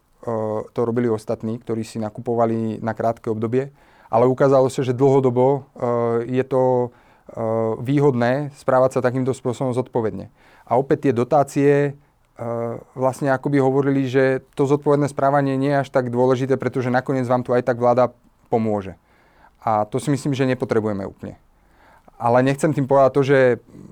to 0.74 0.82
robili 0.88 1.12
ostatní, 1.12 1.60
ktorí 1.60 1.84
si 1.86 2.00
nakupovali 2.00 2.82
na 2.82 2.96
krátke 2.96 3.30
obdobie 3.30 3.70
ale 4.14 4.30
ukázalo 4.30 4.70
sa, 4.70 4.86
že 4.86 4.94
dlhodobo 4.94 5.46
eh, 5.58 6.38
je 6.38 6.46
to 6.46 6.62
eh, 6.86 7.42
výhodné 7.82 8.54
správať 8.54 9.02
sa 9.02 9.06
takýmto 9.10 9.34
spôsobom 9.34 9.74
zodpovedne. 9.74 10.30
A 10.70 10.78
opäť 10.78 11.10
tie 11.10 11.14
dotácie 11.18 11.72
eh, 11.74 11.94
vlastne 12.94 13.34
akoby 13.34 13.58
hovorili, 13.58 14.06
že 14.06 14.46
to 14.54 14.70
zodpovedné 14.70 15.10
správanie 15.10 15.58
nie 15.58 15.74
je 15.74 15.82
až 15.82 15.90
tak 15.90 16.14
dôležité, 16.14 16.62
pretože 16.62 16.94
nakoniec 16.94 17.26
vám 17.26 17.42
tu 17.42 17.58
aj 17.58 17.66
tak 17.66 17.82
vláda 17.82 18.14
pomôže. 18.54 18.94
A 19.66 19.90
to 19.90 19.98
si 19.98 20.14
myslím, 20.14 20.38
že 20.38 20.46
nepotrebujeme 20.46 21.10
úplne. 21.10 21.42
Ale 22.22 22.46
nechcem 22.46 22.72
tým 22.72 22.86
povedať 22.86 23.12
to, 23.16 23.22
že 23.26 23.40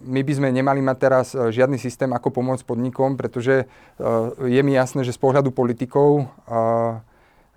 my 0.06 0.22
by 0.22 0.34
sme 0.38 0.48
nemali 0.54 0.80
mať 0.80 0.98
teraz 1.00 1.28
žiadny 1.34 1.75
systém, 1.82 2.08
ako 2.13 2.32
pomôcť 2.32 2.63
podnikom, 2.63 3.20
pretože 3.20 3.68
je 4.40 4.62
mi 4.62 4.72
jasné, 4.72 5.04
že 5.04 5.16
z 5.16 5.20
pohľadu 5.20 5.51
politikov 5.51 6.32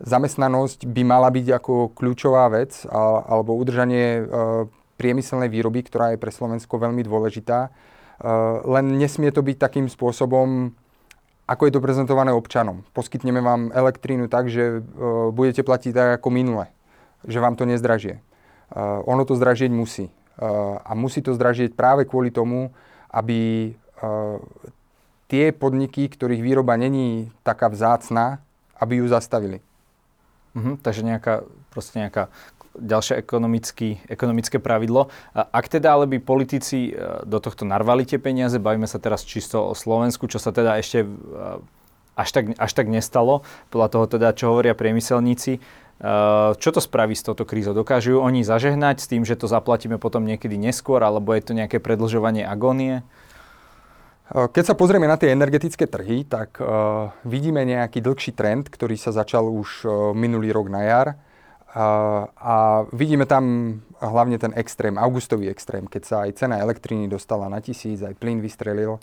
zamestnanosť 0.02 0.90
by 0.90 1.02
mala 1.06 1.30
byť 1.30 1.46
ako 1.54 1.94
kľúčová 1.94 2.50
vec 2.50 2.82
alebo 2.90 3.54
udržanie 3.54 4.06
e, 4.18 4.22
priemyselnej 4.98 5.46
výroby, 5.46 5.86
ktorá 5.86 6.14
je 6.14 6.18
pre 6.18 6.34
Slovensko 6.34 6.82
veľmi 6.82 7.06
dôležitá. 7.06 7.68
E, 7.68 7.70
len 8.66 8.98
nesmie 8.98 9.30
to 9.30 9.46
byť 9.46 9.56
takým 9.58 9.86
spôsobom, 9.86 10.74
ako 11.46 11.62
je 11.68 11.72
to 11.78 11.84
prezentované 11.84 12.34
občanom. 12.34 12.82
Poskytneme 12.90 13.38
vám 13.38 13.70
elektrínu 13.70 14.26
tak, 14.26 14.50
že 14.50 14.82
e, 14.82 15.30
budete 15.30 15.62
platiť 15.62 15.92
tak 15.94 16.08
ako 16.18 16.28
minule, 16.34 16.66
že 17.22 17.38
vám 17.38 17.54
to 17.54 17.68
nezdražie. 17.68 18.18
Ono 19.06 19.22
to 19.22 19.38
zdražieť 19.38 19.70
musí. 19.70 20.10
A 20.82 20.98
musí 20.98 21.22
to 21.22 21.30
zdražieť 21.30 21.78
práve 21.78 22.08
kvôli 22.08 22.34
tomu, 22.34 22.74
aby 23.06 23.70
tie 25.30 25.44
podniky, 25.54 26.10
ktorých 26.10 26.42
výroba 26.42 26.74
není 26.74 27.30
taká 27.46 27.70
vzácna, 27.70 28.42
aby 28.80 28.98
ju 28.98 29.06
zastavili. 29.06 29.62
Uh-huh, 30.54 30.78
takže 30.78 31.02
nejaká, 31.02 31.42
proste 31.74 31.98
nejaká 31.98 32.30
ďalšie 32.74 33.22
ekonomické 34.10 34.58
pravidlo. 34.58 35.10
Ak 35.34 35.70
teda 35.70 35.94
ale 35.94 36.10
by 36.10 36.18
politici 36.18 36.90
e, 36.90 37.22
do 37.22 37.38
tohto 37.38 37.62
narvali 37.62 38.02
tie 38.02 38.18
peniaze, 38.18 38.58
bavíme 38.58 38.90
sa 38.90 38.98
teraz 38.98 39.22
čisto 39.22 39.62
o 39.62 39.74
Slovensku, 39.78 40.26
čo 40.26 40.42
sa 40.42 40.50
teda 40.50 40.82
ešte 40.82 41.06
e, 41.06 41.08
až 42.18 42.28
tak, 42.34 42.44
až 42.58 42.72
tak 42.74 42.86
nestalo, 42.90 43.46
podľa 43.70 43.88
toho 43.94 44.04
teda, 44.10 44.28
čo 44.34 44.50
hovoria 44.50 44.74
priemyselníci, 44.74 45.52
e, 45.54 45.60
čo 46.58 46.70
to 46.74 46.82
spraví 46.82 47.14
s 47.14 47.22
touto 47.22 47.46
krízou? 47.46 47.78
Dokážu 47.78 48.18
oni 48.18 48.42
zažehnať 48.42 49.06
s 49.06 49.10
tým, 49.10 49.22
že 49.22 49.38
to 49.38 49.46
zaplatíme 49.46 50.02
potom 50.02 50.26
niekedy 50.26 50.58
neskôr, 50.58 50.98
alebo 50.98 51.30
je 51.30 51.46
to 51.46 51.52
nejaké 51.54 51.78
predlžovanie 51.78 52.42
agónie? 52.42 53.06
Keď 54.24 54.64
sa 54.64 54.72
pozrieme 54.72 55.04
na 55.04 55.20
tie 55.20 55.36
energetické 55.36 55.84
trhy, 55.84 56.24
tak 56.24 56.56
uh, 56.56 57.12
vidíme 57.28 57.60
nejaký 57.60 58.00
dlhší 58.00 58.32
trend, 58.32 58.72
ktorý 58.72 58.96
sa 58.96 59.12
začal 59.12 59.44
už 59.44 59.84
uh, 59.84 59.92
minulý 60.16 60.48
rok 60.48 60.72
na 60.72 60.80
jar. 60.80 61.08
Uh, 61.76 62.24
a 62.40 62.88
vidíme 62.88 63.28
tam 63.28 63.76
hlavne 64.00 64.40
ten 64.40 64.56
extrém, 64.56 64.96
augustový 64.96 65.52
extrém, 65.52 65.84
keď 65.84 66.02
sa 66.08 66.16
aj 66.24 66.40
cena 66.40 66.56
elektriny 66.56 67.04
dostala 67.04 67.52
na 67.52 67.60
tisíc, 67.60 68.00
aj 68.00 68.16
plyn 68.16 68.40
vystrelil. 68.40 68.96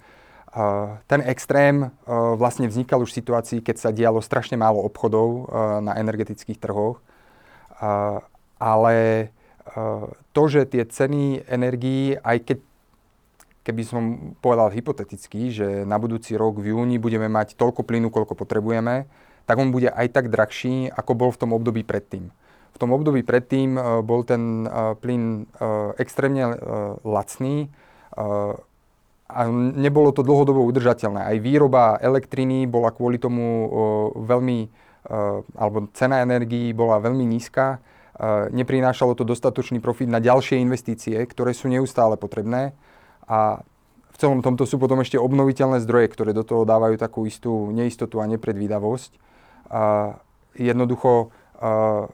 Uh, 0.57 0.97
ten 1.05 1.21
extrém 1.21 1.85
uh, 1.85 2.33
vlastne 2.33 2.65
vznikal 2.65 3.05
už 3.05 3.13
v 3.13 3.19
situácii, 3.21 3.59
keď 3.61 3.77
sa 3.77 3.93
dialo 3.93 4.25
strašne 4.25 4.57
málo 4.57 4.81
obchodov 4.81 5.27
uh, 5.29 5.45
na 5.85 6.01
energetických 6.01 6.57
trhoch. 6.57 6.97
Uh, 7.77 8.25
ale 8.57 9.29
uh, 9.77 10.09
to, 10.33 10.43
že 10.49 10.65
tie 10.65 10.81
ceny 10.81 11.45
energií, 11.45 12.17
aj 12.17 12.41
keď 12.41 12.57
keby 13.61 13.83
som 13.85 14.03
povedal 14.41 14.73
hypoteticky, 14.73 15.53
že 15.53 15.67
na 15.85 16.01
budúci 16.01 16.33
rok 16.33 16.57
v 16.57 16.73
júni 16.73 16.97
budeme 16.97 17.29
mať 17.29 17.55
toľko 17.55 17.85
plynu, 17.85 18.09
koľko 18.09 18.33
potrebujeme, 18.33 19.05
tak 19.45 19.57
on 19.57 19.73
bude 19.73 19.89
aj 19.89 20.07
tak 20.13 20.29
drahší, 20.29 20.89
ako 20.93 21.11
bol 21.17 21.29
v 21.33 21.39
tom 21.41 21.51
období 21.53 21.81
predtým. 21.85 22.29
V 22.71 22.77
tom 22.79 22.95
období 22.95 23.21
predtým 23.21 23.75
uh, 23.75 23.99
bol 23.99 24.23
ten 24.23 24.63
uh, 24.63 24.95
plyn 24.95 25.45
uh, 25.59 25.91
extrémne 25.99 26.55
lacný 27.03 27.67
a 29.31 29.47
nebolo 29.79 30.11
to 30.11 30.27
dlhodobo 30.27 30.59
udržateľné. 30.67 31.23
Aj 31.23 31.37
výroba 31.39 31.95
elektriny 32.03 32.67
bola 32.67 32.91
kvôli 32.91 33.15
tomu 33.15 33.71
veľmi, 34.19 34.67
alebo 35.55 35.87
cena 35.95 36.19
energií 36.19 36.75
bola 36.75 36.99
veľmi 36.99 37.23
nízka. 37.23 37.79
Neprinášalo 38.51 39.15
to 39.15 39.23
dostatočný 39.23 39.79
profit 39.79 40.11
na 40.11 40.19
ďalšie 40.19 40.59
investície, 40.59 41.15
ktoré 41.23 41.55
sú 41.55 41.71
neustále 41.71 42.19
potrebné. 42.19 42.75
A 43.31 43.63
v 44.11 44.17
celom 44.19 44.43
tomto 44.43 44.67
sú 44.67 44.75
potom 44.75 44.99
ešte 44.99 45.15
obnoviteľné 45.15 45.79
zdroje, 45.79 46.11
ktoré 46.11 46.35
do 46.35 46.43
toho 46.43 46.67
dávajú 46.67 46.99
takú 46.99 47.23
istú 47.23 47.71
neistotu 47.71 48.19
a 48.19 48.27
nepredvídavosť. 48.27 49.15
A 49.71 50.19
jednoducho, 50.59 51.31
a 51.63 52.11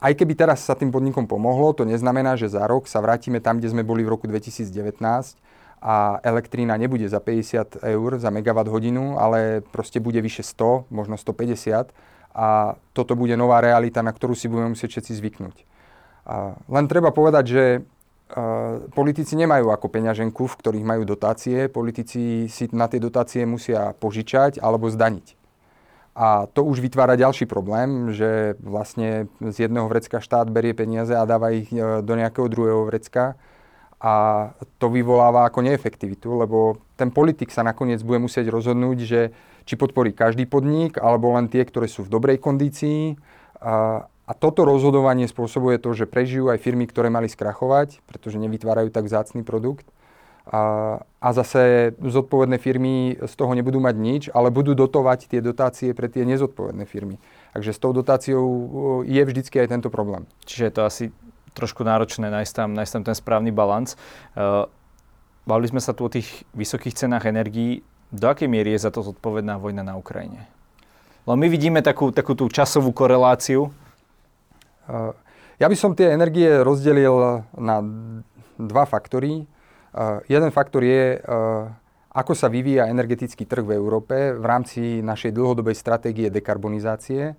aj 0.00 0.12
keby 0.14 0.32
teraz 0.38 0.62
sa 0.62 0.78
tým 0.78 0.94
podnikom 0.94 1.26
pomohlo, 1.26 1.74
to 1.74 1.82
neznamená, 1.82 2.38
že 2.38 2.48
za 2.48 2.64
rok 2.70 2.86
sa 2.86 3.02
vrátime 3.02 3.42
tam, 3.42 3.58
kde 3.58 3.74
sme 3.74 3.82
boli 3.82 4.06
v 4.06 4.14
roku 4.14 4.30
2019 4.30 4.70
a 5.80 6.20
elektrína 6.22 6.76
nebude 6.76 7.08
za 7.08 7.18
50 7.18 7.82
eur 7.82 8.10
za 8.20 8.30
megawatt 8.30 8.68
hodinu, 8.68 9.16
ale 9.18 9.64
proste 9.74 9.98
bude 9.98 10.20
vyše 10.20 10.44
100, 10.44 10.92
možno 10.92 11.16
150 11.16 11.92
a 12.36 12.78
toto 12.94 13.12
bude 13.18 13.34
nová 13.34 13.58
realita, 13.64 14.04
na 14.04 14.12
ktorú 14.12 14.38
si 14.38 14.46
budeme 14.46 14.72
musieť 14.76 14.96
všetci 14.96 15.12
zvyknúť. 15.18 15.56
A 16.28 16.54
len 16.68 16.84
treba 16.86 17.10
povedať, 17.10 17.44
že 17.48 17.64
politici 18.94 19.34
nemajú 19.34 19.74
ako 19.74 19.86
peňaženku, 19.90 20.46
v 20.46 20.58
ktorých 20.58 20.86
majú 20.86 21.02
dotácie. 21.02 21.66
Politici 21.66 22.46
si 22.46 22.64
na 22.70 22.86
tie 22.86 23.02
dotácie 23.02 23.42
musia 23.46 23.92
požičať 23.96 24.62
alebo 24.62 24.90
zdaniť. 24.90 25.38
A 26.14 26.50
to 26.50 26.66
už 26.66 26.82
vytvára 26.82 27.14
ďalší 27.14 27.46
problém, 27.46 28.10
že 28.12 28.58
vlastne 28.60 29.30
z 29.40 29.66
jedného 29.66 29.86
vrecka 29.86 30.18
štát 30.18 30.50
berie 30.50 30.74
peniaze 30.74 31.14
a 31.14 31.24
dáva 31.24 31.54
ich 31.54 31.70
e, 31.70 32.02
do 32.02 32.12
nejakého 32.18 32.50
druhého 32.50 32.82
vrecka 32.82 33.38
a 34.00 34.14
to 34.80 34.88
vyvoláva 34.88 35.44
ako 35.44 35.60
neefektivitu, 35.60 36.32
lebo 36.40 36.80
ten 36.96 37.12
politik 37.12 37.52
sa 37.52 37.60
nakoniec 37.60 38.00
bude 38.00 38.16
musieť 38.16 38.48
rozhodnúť, 38.48 38.98
že 39.04 39.20
či 39.68 39.76
podporí 39.76 40.16
každý 40.16 40.48
podnik, 40.48 40.96
alebo 40.96 41.36
len 41.36 41.52
tie, 41.52 41.60
ktoré 41.62 41.84
sú 41.84 42.08
v 42.08 42.12
dobrej 42.12 42.40
kondícii. 42.40 43.20
A, 44.30 44.32
toto 44.38 44.62
rozhodovanie 44.62 45.26
spôsobuje 45.26 45.82
to, 45.82 45.90
že 45.90 46.06
prežijú 46.06 46.54
aj 46.54 46.62
firmy, 46.62 46.86
ktoré 46.86 47.10
mali 47.10 47.26
skrachovať, 47.26 47.98
pretože 48.06 48.38
nevytvárajú 48.38 48.94
tak 48.94 49.10
vzácný 49.10 49.42
produkt. 49.42 49.90
A, 50.46 51.02
a 51.18 51.28
zase 51.34 51.92
zodpovedné 51.98 52.62
firmy 52.62 53.18
z 53.18 53.34
toho 53.34 53.52
nebudú 53.58 53.82
mať 53.82 53.96
nič, 53.98 54.22
ale 54.30 54.54
budú 54.54 54.78
dotovať 54.78 55.26
tie 55.26 55.42
dotácie 55.42 55.90
pre 55.94 56.06
tie 56.06 56.22
nezodpovedné 56.22 56.86
firmy. 56.86 57.18
Takže 57.58 57.74
s 57.74 57.82
tou 57.82 57.90
dotáciou 57.90 58.46
je 59.02 59.22
vždycky 59.22 59.58
aj 59.58 59.74
tento 59.74 59.90
problém. 59.90 60.30
Čiže 60.46 60.64
je 60.64 60.74
to 60.74 60.82
asi 60.86 61.04
trošku 61.54 61.82
náročné 61.82 62.30
nájsť 62.30 62.52
tam, 62.54 62.68
nájsť 62.78 62.92
tam 62.94 63.04
ten 63.10 63.16
správny 63.18 63.50
balans. 63.50 63.98
Uh, 64.34 64.70
bavili 65.44 65.70
sme 65.70 65.82
sa 65.82 65.90
tu 65.90 66.06
o 66.06 66.10
tých 66.10 66.46
vysokých 66.54 66.94
cenách 66.94 67.26
energií. 67.26 67.82
Do 68.14 68.30
akej 68.30 68.46
miery 68.46 68.74
je 68.74 68.86
za 68.86 68.90
to 68.94 69.02
zodpovedná 69.02 69.58
vojna 69.58 69.82
na 69.82 69.94
Ukrajine? 69.98 70.46
Lebo 71.26 71.36
my 71.36 71.46
vidíme 71.50 71.78
takú, 71.82 72.10
takú 72.10 72.34
tú 72.34 72.50
časovú 72.50 72.90
koreláciu, 72.90 73.70
ja 75.60 75.66
by 75.70 75.76
som 75.78 75.94
tie 75.94 76.10
energie 76.10 76.50
rozdelil 76.60 77.46
na 77.56 77.76
dva 78.58 78.84
faktory. 78.84 79.46
Jeden 80.26 80.50
faktor 80.50 80.84
je, 80.84 81.18
ako 82.10 82.32
sa 82.34 82.50
vyvíja 82.50 82.90
energetický 82.90 83.46
trh 83.46 83.62
v 83.62 83.76
Európe 83.78 84.34
v 84.34 84.44
rámci 84.44 84.98
našej 85.00 85.30
dlhodobej 85.30 85.78
stratégie 85.78 86.28
dekarbonizácie. 86.28 87.34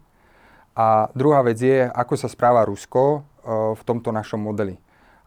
A 0.71 1.11
druhá 1.11 1.43
vec 1.43 1.59
je, 1.59 1.83
ako 1.83 2.15
sa 2.15 2.31
správa 2.31 2.63
Rusko 2.63 3.27
v 3.75 3.81
tomto 3.83 4.15
našom 4.15 4.39
modeli. 4.39 4.79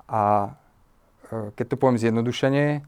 A 0.09 0.53
keď 1.29 1.65
to 1.65 1.77
poviem 1.77 2.01
zjednodušene, 2.01 2.85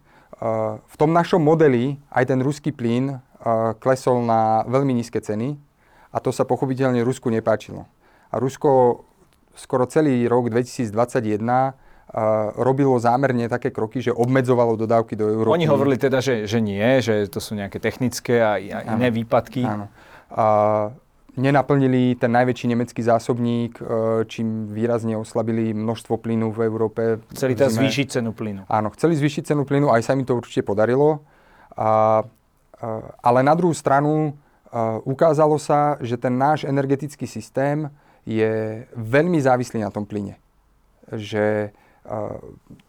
v 0.84 0.96
tom 1.00 1.10
našom 1.16 1.40
modeli 1.40 1.96
aj 2.12 2.28
ten 2.28 2.40
ruský 2.44 2.74
plyn 2.74 3.20
klesol 3.80 4.20
na 4.26 4.66
veľmi 4.68 4.92
nízke 4.92 5.22
ceny 5.22 5.56
a 6.12 6.16
to 6.20 6.34
sa 6.34 6.44
pochopiteľne 6.44 7.00
Rusku 7.06 7.32
nepáčilo. 7.32 7.88
A 8.28 8.42
Rusko 8.42 9.05
skoro 9.56 9.88
celý 9.88 10.28
rok 10.28 10.52
2021 10.52 11.74
robilo 12.56 12.94
zámerne 13.02 13.50
také 13.50 13.74
kroky, 13.74 13.98
že 13.98 14.14
obmedzovalo 14.14 14.78
dodávky 14.78 15.18
do 15.18 15.26
Európy. 15.26 15.58
Oni 15.58 15.66
hovorili 15.66 15.98
teda, 15.98 16.22
že, 16.22 16.46
že 16.46 16.62
nie, 16.62 17.02
že 17.02 17.26
to 17.26 17.42
sú 17.42 17.58
nejaké 17.58 17.82
technické 17.82 18.40
a, 18.40 18.56
a 18.56 18.80
iné 18.94 19.10
áno. 19.10 19.16
výpadky. 19.18 19.62
Áno. 19.66 19.86
A 20.30 20.46
nenaplnili 21.36 22.16
ten 22.16 22.32
najväčší 22.32 22.66
nemecký 22.72 23.02
zásobník, 23.04 23.76
e, 23.76 23.84
čím 24.30 24.72
výrazne 24.72 25.18
oslabili 25.18 25.76
množstvo 25.76 26.16
plynu 26.16 26.48
v 26.54 26.58
Európe. 26.64 27.02
Chceli 27.36 27.58
teda 27.58 27.68
zvýšiť 27.68 28.06
cenu 28.08 28.32
plynu. 28.32 28.64
Áno, 28.70 28.88
chceli 28.96 29.18
zvýšiť 29.18 29.52
cenu 29.52 29.68
plynu, 29.68 29.92
aj 29.92 30.02
sa 30.06 30.12
mi 30.16 30.24
to 30.24 30.38
určite 30.38 30.64
podarilo. 30.64 31.20
A, 31.76 32.24
ale 33.20 33.38
na 33.44 33.52
druhú 33.52 33.76
stranu 33.76 34.32
a, 34.72 35.02
ukázalo 35.04 35.60
sa, 35.60 36.00
že 36.00 36.16
ten 36.16 36.32
náš 36.32 36.64
energetický 36.64 37.28
systém 37.28 37.92
je 38.26 38.82
veľmi 38.92 39.38
závislý 39.38 39.86
na 39.86 39.94
tom 39.94 40.02
plyne. 40.02 40.36
Že 41.08 41.70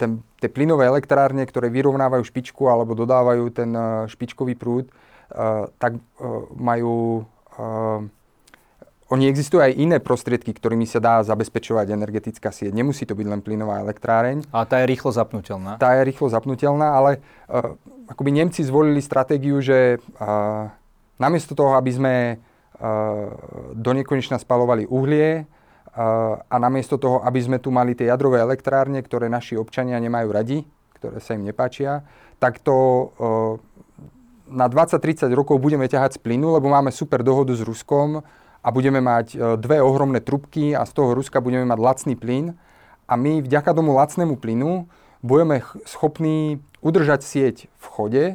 ten, 0.01 0.21
tie 0.41 0.49
plynové 0.49 0.89
elektrárne, 0.89 1.45
ktoré 1.45 1.69
vyrovnávajú 1.69 2.25
špičku 2.25 2.65
alebo 2.65 2.97
dodávajú 2.97 3.45
ten 3.53 3.69
špičkový 4.09 4.57
prúd, 4.57 4.89
tak 5.77 6.01
majú... 6.57 7.25
Oni 9.07 9.23
existujú 9.31 9.63
aj 9.63 9.71
iné 9.79 10.03
prostriedky, 10.03 10.51
ktorými 10.51 10.83
sa 10.83 10.99
dá 10.99 11.23
zabezpečovať 11.23 11.95
energetická 11.95 12.51
sieť. 12.51 12.75
Nemusí 12.75 13.07
to 13.07 13.15
byť 13.15 13.27
len 13.31 13.39
plynová 13.39 13.79
elektráreň. 13.79 14.51
A 14.51 14.67
tá 14.67 14.83
je 14.83 14.91
rýchlo 14.91 15.15
zapnutelná. 15.15 15.79
Tá 15.79 15.95
je 15.95 16.11
rýchlo 16.11 16.27
zapnutelná, 16.27 16.91
ale 16.91 17.23
akoby 18.11 18.35
Nemci 18.35 18.67
zvolili 18.67 18.99
stratégiu, 18.99 19.63
že 19.63 20.03
namiesto 21.15 21.55
toho, 21.55 21.79
aby 21.79 21.91
sme 21.95 22.13
do 23.73 23.91
nekonečna 23.93 24.37
spalovali 24.41 24.85
uhlie, 24.85 25.45
a 25.97 26.55
namiesto 26.61 27.01
toho, 27.01 27.25
aby 27.25 27.41
sme 27.41 27.57
tu 27.57 27.73
mali 27.73 27.97
tie 27.97 28.05
jadrové 28.05 28.37
elektrárne, 28.37 29.01
ktoré 29.01 29.33
naši 29.33 29.57
občania 29.57 29.97
nemajú 29.97 30.29
radi, 30.29 30.61
ktoré 31.01 31.17
sa 31.17 31.33
im 31.33 31.41
nepáčia, 31.41 32.05
tak 32.37 32.61
to 32.61 33.09
na 34.45 34.69
20-30 34.69 35.25
rokov 35.33 35.57
budeme 35.57 35.89
ťahať 35.89 36.17
z 36.17 36.19
plynu, 36.21 36.53
lebo 36.53 36.69
máme 36.69 36.93
super 36.93 37.25
dohodu 37.25 37.49
s 37.57 37.65
Ruskom 37.65 38.21
a 38.61 38.67
budeme 38.69 39.01
mať 39.01 39.57
dve 39.57 39.81
ohromné 39.81 40.21
trubky 40.21 40.77
a 40.77 40.85
z 40.85 40.93
toho 40.93 41.17
Ruska 41.17 41.41
budeme 41.41 41.65
mať 41.65 41.79
lacný 41.81 42.13
plyn. 42.13 42.53
A 43.09 43.17
my 43.17 43.41
vďaka 43.41 43.73
tomu 43.73 43.97
lacnému 43.97 44.37
plynu 44.37 44.85
budeme 45.25 45.65
schopní 45.89 46.61
udržať 46.85 47.25
sieť 47.25 47.55
v 47.73 47.85
chode 47.89 48.25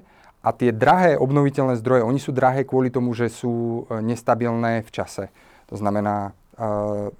a 0.42 0.50
tie 0.50 0.75
drahé 0.75 1.14
obnoviteľné 1.16 1.78
zdroje, 1.78 2.02
oni 2.02 2.18
sú 2.18 2.34
drahé 2.34 2.66
kvôli 2.66 2.90
tomu, 2.90 3.14
že 3.14 3.30
sú 3.30 3.87
e, 3.87 4.02
nestabilné 4.02 4.82
v 4.82 4.90
čase. 4.90 5.30
To 5.70 5.78
znamená, 5.78 6.37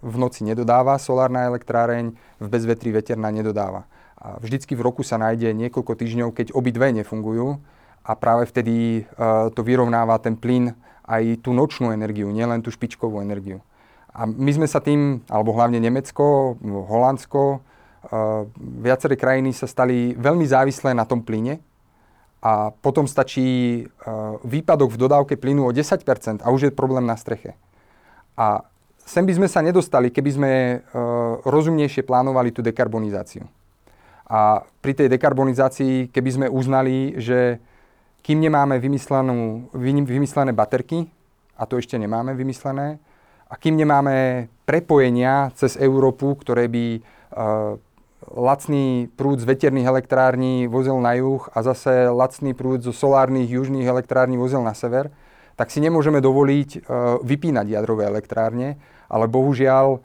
v 0.03 0.17
noci 0.21 0.45
nedodáva 0.45 1.01
solárna 1.01 1.49
elektráreň, 1.49 2.13
v 2.13 2.47
bezvetrí 2.47 2.93
veterná 2.93 3.33
nedodáva. 3.33 3.89
A 4.21 4.37
vždycky 4.39 4.77
v 4.77 4.85
roku 4.85 5.03
sa 5.03 5.17
nájde 5.19 5.51
niekoľko 5.57 5.99
týždňov, 5.99 6.37
keď 6.37 6.47
obidve 6.53 6.93
nefungujú 6.93 7.59
a 8.05 8.13
práve 8.13 8.47
vtedy 8.47 9.09
to 9.57 9.61
vyrovnáva 9.65 10.21
ten 10.21 10.37
plyn 10.37 10.77
aj 11.09 11.43
tú 11.43 11.57
nočnú 11.57 11.91
energiu, 11.91 12.31
nielen 12.31 12.63
tú 12.63 12.71
špičkovú 12.71 13.19
energiu. 13.25 13.65
A 14.13 14.29
my 14.29 14.53
sme 14.53 14.69
sa 14.69 14.85
tým, 14.85 15.25
alebo 15.27 15.57
hlavne 15.57 15.81
Nemecko, 15.81 16.55
Holandsko, 16.63 17.65
viaceré 18.85 19.17
krajiny 19.17 19.57
sa 19.57 19.65
stali 19.65 20.13
veľmi 20.13 20.45
závislé 20.45 20.93
na 20.93 21.09
tom 21.09 21.25
plyne 21.25 21.59
a 22.43 22.75
potom 22.75 23.07
stačí 23.07 23.87
výpadok 24.43 24.91
v 24.91 25.01
dodávke 25.07 25.35
plynu 25.39 25.63
o 25.63 25.71
10% 25.71 26.43
a 26.43 26.51
už 26.51 26.69
je 26.69 26.73
problém 26.75 27.07
na 27.07 27.15
streche. 27.15 27.55
A 28.35 28.67
sem 29.03 29.27
by 29.27 29.33
sme 29.35 29.49
sa 29.51 29.63
nedostali, 29.63 30.11
keby 30.11 30.31
sme 30.31 30.53
uh, 30.79 30.81
rozumnejšie 31.47 32.07
plánovali 32.07 32.55
tú 32.55 32.63
dekarbonizáciu. 32.63 33.47
A 34.27 34.65
pri 34.81 34.97
tej 34.97 35.13
dekarbonizácii, 35.13 36.09
keby 36.09 36.31
sme 36.31 36.47
uznali, 36.49 37.19
že 37.21 37.61
kým 38.23 38.39
nemáme 38.39 38.79
vymyslené 38.79 40.55
baterky, 40.55 41.11
a 41.59 41.67
to 41.67 41.77
ešte 41.77 41.99
nemáme 41.99 42.33
vymyslené, 42.33 42.97
a 43.51 43.55
kým 43.61 43.77
nemáme 43.77 44.49
prepojenia 44.65 45.53
cez 45.53 45.77
Európu, 45.77 46.33
ktoré 46.41 46.71
by 46.71 46.87
uh, 46.97 47.77
lacný 48.31 49.11
prúd 49.19 49.43
z 49.43 49.49
veterných 49.49 49.89
elektrární 49.89 50.71
vozil 50.71 50.99
na 51.03 51.19
juh 51.19 51.43
a 51.51 51.59
zase 51.67 52.07
lacný 52.13 52.55
prúd 52.55 52.87
zo 52.87 52.95
solárnych 52.95 53.51
južných 53.51 53.87
elektrární 53.87 54.39
vozil 54.39 54.63
na 54.63 54.75
sever, 54.77 55.11
tak 55.59 55.69
si 55.69 55.83
nemôžeme 55.83 56.23
dovoliť 56.23 56.71
uh, 56.79 57.19
vypínať 57.21 57.67
jadrové 57.69 58.09
elektrárne, 58.09 58.81
ale 59.11 59.29
bohužiaľ 59.29 59.87
uh, 59.99 60.01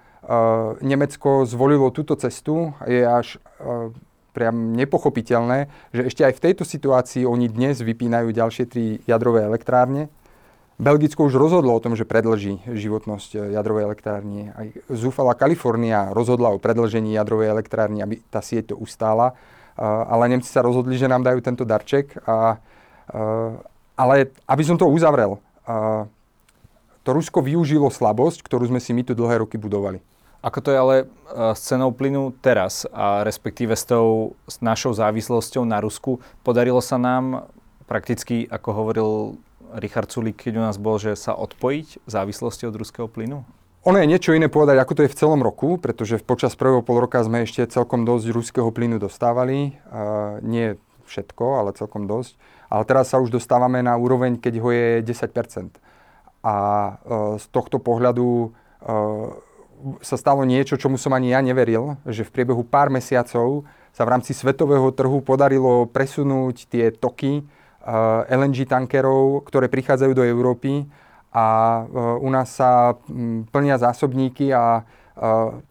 Nemecko 0.84 1.48
zvolilo 1.48 1.88
túto 1.94 2.20
cestu. 2.20 2.76
Je 2.84 3.06
až 3.08 3.40
uh, 3.62 3.94
priam 4.38 4.78
nepochopiteľné, 4.78 5.66
že 5.90 6.14
ešte 6.14 6.22
aj 6.22 6.34
v 6.38 6.44
tejto 6.46 6.62
situácii 6.62 7.26
oni 7.26 7.50
dnes 7.50 7.82
vypínajú 7.82 8.30
ďalšie 8.30 8.66
tri 8.70 8.86
jadrové 9.10 9.42
elektrárne. 9.50 10.14
Belgicko 10.78 11.26
už 11.26 11.42
rozhodlo 11.42 11.74
o 11.74 11.82
tom, 11.82 11.98
že 11.98 12.06
predlží 12.06 12.62
životnosť 12.70 13.50
jadrovej 13.50 13.90
elektrárne. 13.90 14.54
Aj 14.54 14.70
zúfala 14.94 15.34
Kalifornia 15.34 16.14
rozhodla 16.14 16.54
o 16.54 16.62
predlžení 16.62 17.18
jadrovej 17.18 17.50
elektrárne, 17.50 18.06
aby 18.06 18.22
tá 18.30 18.46
sieť 18.46 18.74
to 18.74 18.76
ustála. 18.78 19.34
Uh, 19.74 20.06
ale 20.06 20.38
Nemci 20.38 20.50
sa 20.54 20.62
rozhodli, 20.62 20.94
že 20.94 21.10
nám 21.10 21.26
dajú 21.26 21.42
tento 21.42 21.66
darček. 21.66 22.14
A, 22.30 22.62
uh, 23.10 23.58
ale 23.98 24.30
aby 24.46 24.64
som 24.66 24.78
to 24.78 24.86
uzavrel, 24.86 25.42
to 27.04 27.10
Rusko 27.12 27.44
využilo 27.44 27.90
slabosť, 27.92 28.46
ktorú 28.46 28.70
sme 28.72 28.80
si 28.80 28.94
my 28.94 29.04
tu 29.04 29.12
dlhé 29.18 29.42
roky 29.44 29.58
budovali. 29.60 30.00
Ako 30.40 30.64
to 30.64 30.70
je 30.72 30.78
ale 30.78 30.96
s 31.58 31.66
cenou 31.68 31.92
plynu 31.92 32.32
teraz 32.40 32.88
a 32.94 33.26
respektíve 33.26 33.76
s 33.76 33.84
tou 33.84 34.38
s 34.48 34.64
našou 34.64 34.96
závislosťou 34.96 35.68
na 35.68 35.84
Rusku? 35.84 36.24
Podarilo 36.46 36.80
sa 36.80 36.96
nám 36.96 37.52
prakticky, 37.84 38.48
ako 38.48 38.70
hovoril 38.72 39.10
Richard 39.76 40.08
Sulik, 40.08 40.40
keď 40.40 40.54
u 40.60 40.64
nás 40.64 40.80
bol, 40.80 40.96
že 41.02 41.18
sa 41.20 41.36
odpojiť 41.36 41.88
v 42.06 42.10
závislosti 42.10 42.64
od 42.70 42.76
ruského 42.80 43.12
plynu? 43.12 43.44
Ono 43.88 43.98
je 44.00 44.10
niečo 44.10 44.36
iné 44.36 44.52
povedať, 44.52 44.84
ako 44.84 44.94
to 45.00 45.04
je 45.08 45.14
v 45.16 45.20
celom 45.20 45.40
roku, 45.40 45.80
pretože 45.80 46.20
počas 46.20 46.60
prvého 46.60 46.84
pol 46.84 47.00
roka 47.00 47.24
sme 47.24 47.48
ešte 47.48 47.64
celkom 47.72 48.04
dosť 48.04 48.36
ruského 48.36 48.68
plynu 48.68 49.00
dostávali. 49.00 49.80
Uh, 49.88 50.44
nie 50.44 50.76
všetko, 51.08 51.64
ale 51.64 51.78
celkom 51.80 52.06
dosť. 52.06 52.36
Ale 52.68 52.84
teraz 52.84 53.16
sa 53.16 53.24
už 53.24 53.32
dostávame 53.32 53.80
na 53.80 53.96
úroveň, 53.96 54.36
keď 54.36 54.54
ho 54.60 54.70
je 54.76 55.00
10% 55.08 55.80
A 56.44 56.56
e, 56.56 56.92
z 57.40 57.46
tohto 57.48 57.80
pohľadu 57.80 58.28
e, 58.28 58.48
sa 60.04 60.20
stalo 60.20 60.44
niečo, 60.44 60.76
čomu 60.76 61.00
som 61.00 61.16
ani 61.16 61.32
ja 61.32 61.40
neveril, 61.40 61.96
že 62.04 62.28
v 62.28 62.34
priebehu 62.36 62.68
pár 62.68 62.92
mesiacov 62.92 63.64
sa 63.96 64.04
v 64.04 64.12
rámci 64.14 64.36
svetového 64.36 64.92
trhu 64.92 65.24
podarilo 65.24 65.88
presunúť 65.88 66.68
tie 66.68 66.92
toky 66.92 67.48
LNG 68.28 68.68
tankerov, 68.68 69.48
ktoré 69.48 69.72
prichádzajú 69.72 70.12
do 70.12 70.28
Európy 70.28 70.84
a 71.32 71.84
u 72.20 72.28
nás 72.28 72.52
sa 72.52 73.00
plnia 73.56 73.80
zásobníky 73.80 74.52
a 74.52 74.84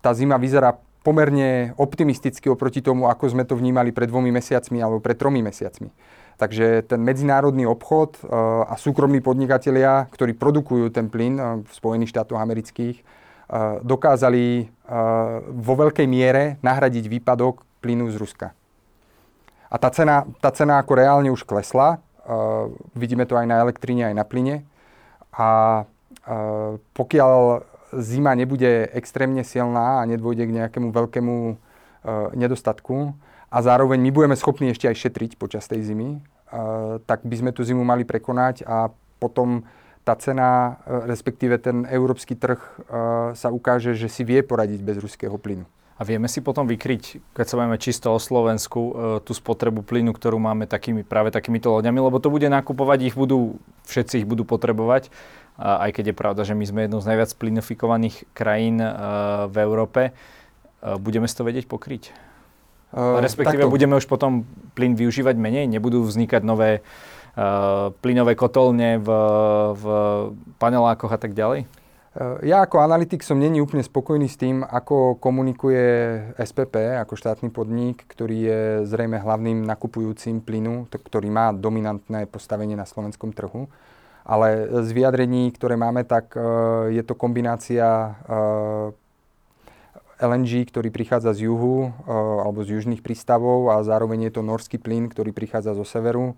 tá 0.01 0.11
zima 0.17 0.41
vyzerá 0.41 0.73
pomerne 1.05 1.71
optimisticky 1.79 2.51
oproti 2.51 2.83
tomu, 2.83 3.07
ako 3.07 3.31
sme 3.31 3.47
to 3.47 3.55
vnímali 3.55 3.95
pred 3.95 4.11
dvomi 4.11 4.35
mesiacmi 4.35 4.83
alebo 4.83 4.99
pred 4.99 5.15
tromi 5.15 5.39
mesiacmi. 5.39 5.93
Takže 6.37 6.85
ten 6.85 7.01
medzinárodný 7.01 7.65
obchod 7.65 8.21
eh, 8.21 8.27
a 8.67 8.75
súkromní 8.75 9.23
podnikatelia, 9.23 10.11
ktorí 10.11 10.35
produkujú 10.35 10.91
ten 10.91 11.07
plyn 11.07 11.63
v 11.65 11.71
Spojených 11.71 12.13
štátoch 12.13 12.41
amerických, 12.41 13.27
dokázali 13.87 14.67
vo 15.55 15.75
veľkej 15.79 16.07
miere 16.11 16.59
nahradiť 16.67 17.07
výpadok 17.07 17.63
plynu 17.79 18.11
z 18.11 18.19
Ruska. 18.19 18.49
A 19.71 19.77
tá 19.79 19.91
cena, 19.91 20.27
tá 20.43 20.51
cena 20.51 20.83
ako 20.83 20.93
reálne 20.99 21.31
už 21.31 21.47
klesla. 21.47 22.03
Vidíme 22.99 23.25
to 23.25 23.39
aj 23.39 23.47
na 23.47 23.63
elektrine, 23.63 24.11
aj 24.11 24.17
na 24.19 24.27
plyne. 24.27 24.67
A 25.31 25.83
pokiaľ 26.95 27.63
zima 27.95 28.35
nebude 28.35 28.91
extrémne 28.93 29.47
silná 29.47 30.03
a 30.03 30.09
nedôjde 30.09 30.45
k 30.47 30.57
nejakému 30.63 30.89
veľkému 30.91 31.35
uh, 31.35 31.55
nedostatku 32.35 33.15
a 33.47 33.59
zároveň 33.63 34.03
my 34.03 34.11
budeme 34.11 34.37
schopní 34.37 34.75
ešte 34.75 34.91
aj 34.91 34.97
šetriť 35.07 35.39
počas 35.39 35.71
tej 35.71 35.87
zimy, 35.87 36.19
uh, 36.19 36.99
tak 37.07 37.23
by 37.23 37.37
sme 37.39 37.51
tú 37.55 37.63
zimu 37.63 37.87
mali 37.87 38.03
prekonať 38.03 38.67
a 38.67 38.91
potom 39.23 39.63
tá 40.03 40.19
cena, 40.19 40.83
uh, 40.83 41.07
respektíve 41.07 41.59
ten 41.63 41.87
európsky 41.87 42.35
trh 42.35 42.59
sa 43.35 43.49
ukáže, 43.51 43.95
že 43.95 44.11
si 44.11 44.23
vie 44.27 44.43
poradiť 44.43 44.81
bez 44.83 44.97
ruského 44.99 45.35
plynu. 45.39 45.67
A 45.97 46.05
vieme 46.05 46.29
si 46.29 46.45
potom 46.45 46.69
vykryť, 46.69 47.33
keď 47.33 47.47
sa 47.49 47.57
bavíme 47.57 47.81
čisto 47.81 48.13
o 48.13 48.21
Slovensku, 48.21 48.81
tú 49.25 49.33
spotrebu 49.33 49.81
plynu, 49.81 50.13
ktorú 50.13 50.37
máme 50.37 50.69
takými, 50.69 51.01
práve 51.01 51.33
takýmito 51.33 51.73
loďami, 51.73 52.05
lebo 52.05 52.21
to 52.21 52.29
bude 52.29 52.45
nakupovať, 52.45 53.09
ich 53.09 53.17
budú, 53.17 53.57
všetci 53.89 54.21
ich 54.21 54.29
budú 54.29 54.45
potrebovať 54.45 55.09
aj 55.57 55.91
keď 55.97 56.13
je 56.13 56.17
pravda, 56.17 56.43
že 56.45 56.53
my 56.53 56.65
sme 56.69 56.81
jednou 56.85 57.01
z 57.01 57.09
najviac 57.09 57.33
plynofikovaných 57.33 58.29
krajín 58.37 58.81
v 59.49 59.57
Európe. 59.57 60.13
budeme 60.85 61.25
si 61.25 61.37
to 61.37 61.49
vedieť 61.49 61.65
pokryť? 61.65 62.13
Respektíve 62.97 63.67
takto. 63.67 63.73
budeme 63.73 63.97
už 63.97 64.07
potom 64.07 64.45
plyn 64.77 64.95
využívať 64.95 65.35
menej? 65.37 65.67
Nebudú 65.67 66.05
vznikať 66.05 66.45
nové 66.45 66.85
plynové 68.01 68.33
kotolne 68.37 69.01
v, 69.01 69.09
v 69.77 69.85
panelákoch 70.61 71.13
a 71.13 71.19
tak 71.21 71.37
ďalej? 71.37 71.69
Ja 72.41 72.65
ako 72.65 72.81
analytik 72.81 73.21
som 73.21 73.37
není 73.37 73.61
úplne 73.61 73.85
spokojný 73.85 74.25
s 74.25 74.41
tým, 74.41 74.65
ako 74.65 75.21
komunikuje 75.21 75.85
SPP 76.41 76.97
ako 76.97 77.13
štátny 77.13 77.53
podnik, 77.53 78.09
ktorý 78.09 78.37
je 78.41 78.61
zrejme 78.89 79.21
hlavným 79.21 79.61
nakupujúcim 79.69 80.41
plynu, 80.41 80.89
ktorý 80.89 81.29
má 81.29 81.53
dominantné 81.53 82.25
postavenie 82.25 82.73
na 82.73 82.89
slovenskom 82.89 83.37
trhu. 83.37 83.69
Ale 84.25 84.65
z 84.81 84.97
vyjadrení, 84.97 85.53
ktoré 85.53 85.77
máme, 85.77 86.09
tak 86.09 86.33
je 86.89 87.05
to 87.05 87.13
kombinácia 87.13 88.17
LNG, 90.17 90.73
ktorý 90.73 90.89
prichádza 90.89 91.37
z 91.37 91.53
juhu 91.53 91.93
alebo 92.41 92.65
z 92.65 92.81
južných 92.81 93.05
prístavov 93.05 93.77
a 93.77 93.85
zároveň 93.85 94.33
je 94.33 94.41
to 94.41 94.43
norský 94.43 94.81
plyn, 94.81 95.13
ktorý 95.13 95.37
prichádza 95.37 95.77
zo 95.77 95.85
severu. 95.85 96.33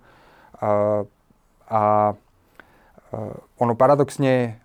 A 1.70 2.12
ono 3.62 3.72
paradoxne 3.78 4.58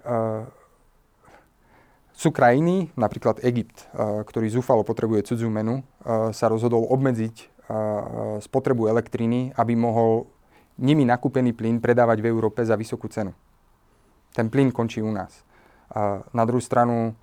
sú 2.13 2.30
krajiny, 2.30 2.93
napríklad 2.93 3.41
Egypt, 3.41 3.89
eh, 3.89 4.21
ktorý 4.23 4.47
zúfalo 4.54 4.86
potrebuje 4.86 5.34
cudzú 5.34 5.49
menu, 5.49 5.82
eh, 5.82 6.30
sa 6.32 6.47
rozhodol 6.47 6.86
obmedziť 6.88 7.36
eh, 7.41 7.47
spotrebu 8.39 8.88
elektriny, 8.88 9.52
aby 9.58 9.73
mohol 9.73 10.30
nimi 10.78 11.06
nakúpený 11.06 11.54
plyn 11.54 11.82
predávať 11.82 12.21
v 12.21 12.30
Európe 12.30 12.62
za 12.65 12.78
vysokú 12.78 13.10
cenu. 13.10 13.34
Ten 14.34 14.49
plyn 14.49 14.73
končí 14.73 14.97
u 14.97 15.13
nás. 15.13 15.45
Na 16.34 16.41
druhú 16.49 16.58
stranu 16.58 17.13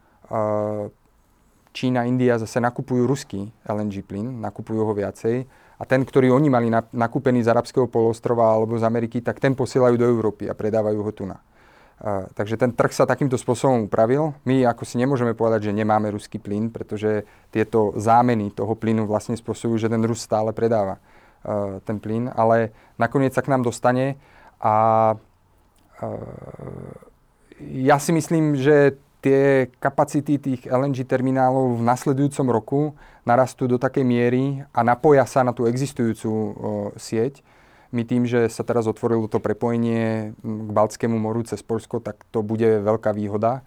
Čína, 1.74 2.06
India 2.06 2.38
zase 2.38 2.62
nakupujú 2.62 3.02
ruský 3.02 3.50
LNG 3.66 4.06
plyn, 4.06 4.38
nakupujú 4.38 4.86
ho 4.86 4.94
viacej 4.94 5.42
a 5.74 5.82
ten, 5.82 6.06
ktorý 6.06 6.30
oni 6.30 6.46
mali 6.46 6.70
nakúpený 6.70 7.42
z 7.42 7.50
arabského 7.50 7.90
polostrova 7.90 8.54
alebo 8.54 8.78
z 8.78 8.86
Ameriky, 8.86 9.26
tak 9.26 9.42
ten 9.42 9.58
posielajú 9.58 9.98
do 9.98 10.06
Európy 10.06 10.46
a 10.46 10.54
predávajú 10.54 11.02
ho 11.02 11.10
tu 11.10 11.26
na 11.26 11.42
takže 12.32 12.56
ten 12.56 12.72
trh 12.72 12.96
sa 12.96 13.04
takýmto 13.04 13.36
spôsobom 13.36 13.84
upravil. 13.84 14.32
My 14.48 14.64
ako 14.64 14.88
si 14.88 14.96
nemôžeme 14.96 15.36
povedať, 15.36 15.68
že 15.68 15.76
nemáme 15.76 16.08
ruský 16.08 16.40
plyn, 16.40 16.72
pretože 16.72 17.28
tieto 17.52 17.92
zámeny 18.00 18.48
toho 18.56 18.72
plynu 18.72 19.04
vlastne 19.04 19.36
spôsobujú, 19.36 19.84
že 19.84 19.92
ten 19.92 20.00
Rus 20.00 20.24
stále 20.24 20.56
predáva 20.56 20.96
uh, 20.96 21.76
ten 21.84 22.00
plyn, 22.00 22.32
ale 22.32 22.72
nakoniec 22.96 23.36
sa 23.36 23.44
k 23.44 23.52
nám 23.52 23.60
dostane 23.60 24.16
a 24.64 25.12
uh, 25.12 26.96
ja 27.60 28.00
si 28.00 28.16
myslím, 28.16 28.56
že 28.56 28.96
tie 29.20 29.68
kapacity 29.76 30.40
tých 30.40 30.64
LNG 30.64 31.04
terminálov 31.04 31.76
v 31.76 31.84
nasledujúcom 31.84 32.46
roku 32.48 32.80
narastú 33.28 33.68
do 33.68 33.76
takej 33.76 34.08
miery 34.08 34.64
a 34.72 34.80
napoja 34.80 35.28
sa 35.28 35.44
na 35.44 35.52
tú 35.52 35.68
existujúcu 35.68 36.32
uh, 36.32 36.52
sieť, 36.96 37.44
my 37.90 38.02
tým, 38.06 38.22
že 38.26 38.46
sa 38.46 38.62
teraz 38.62 38.86
otvorilo 38.86 39.26
to 39.26 39.42
prepojenie 39.42 40.32
k 40.38 40.70
Baltskému 40.70 41.18
moru 41.18 41.42
cez 41.42 41.62
Polsko, 41.62 41.98
tak 41.98 42.22
to 42.30 42.42
bude 42.46 42.86
veľká 42.86 43.10
výhoda. 43.10 43.66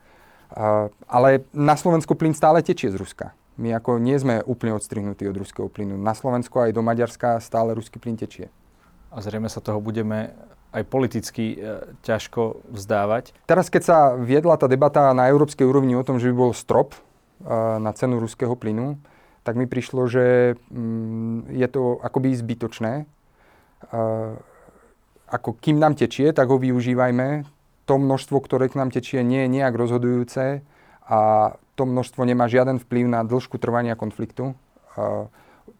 Ale 1.09 1.43
na 1.51 1.75
Slovensku 1.75 2.15
plyn 2.15 2.31
stále 2.31 2.63
tečie 2.63 2.87
z 2.87 2.95
Ruska. 2.95 3.35
My 3.59 3.75
ako 3.77 4.01
nie 4.01 4.17
sme 4.17 4.41
úplne 4.41 4.73
odstrihnutí 4.73 5.29
od 5.29 5.37
ruského 5.37 5.69
plynu. 5.69 5.93
Na 5.93 6.17
Slovensku 6.17 6.57
aj 6.57 6.73
do 6.73 6.81
Maďarska 6.81 7.37
stále 7.37 7.77
ruský 7.77 8.01
plyn 8.01 8.17
tečie. 8.17 8.49
A 9.13 9.21
zrejme 9.21 9.45
sa 9.45 9.61
toho 9.61 9.77
budeme 9.77 10.33
aj 10.73 10.83
politicky 10.89 11.53
e, 11.53 11.85
ťažko 12.01 12.65
vzdávať. 12.73 13.29
Teraz, 13.45 13.69
keď 13.69 13.81
sa 13.85 13.97
viedla 14.17 14.57
tá 14.57 14.65
debata 14.65 15.13
na 15.13 15.29
európskej 15.29 15.69
úrovni 15.69 15.93
o 15.93 16.01
tom, 16.01 16.17
že 16.17 16.33
by 16.33 16.35
bol 16.49 16.51
strop 16.57 16.97
e, 16.97 16.99
na 17.77 17.93
cenu 17.93 18.17
ruského 18.17 18.57
plynu, 18.57 18.97
tak 19.45 19.53
mi 19.53 19.69
prišlo, 19.69 20.09
že 20.09 20.57
mm, 20.73 21.53
je 21.53 21.67
to 21.69 22.01
akoby 22.01 22.33
zbytočné, 22.33 23.05
ako 25.27 25.49
kým 25.57 25.81
nám 25.81 25.97
tečie, 25.97 26.29
tak 26.31 26.47
ho 26.49 26.61
využívajme. 26.61 27.43
To 27.89 27.99
množstvo, 27.99 28.37
ktoré 28.39 28.71
k 28.71 28.79
nám 28.79 28.93
tečie, 28.93 29.25
nie 29.25 29.43
je 29.43 29.53
nejak 29.59 29.75
rozhodujúce 29.75 30.63
a 31.03 31.19
to 31.75 31.83
množstvo 31.83 32.21
nemá 32.23 32.47
žiaden 32.47 32.79
vplyv 32.79 33.05
na 33.09 33.25
dĺžku 33.25 33.57
trvania 33.57 33.97
konfliktu. 33.97 34.55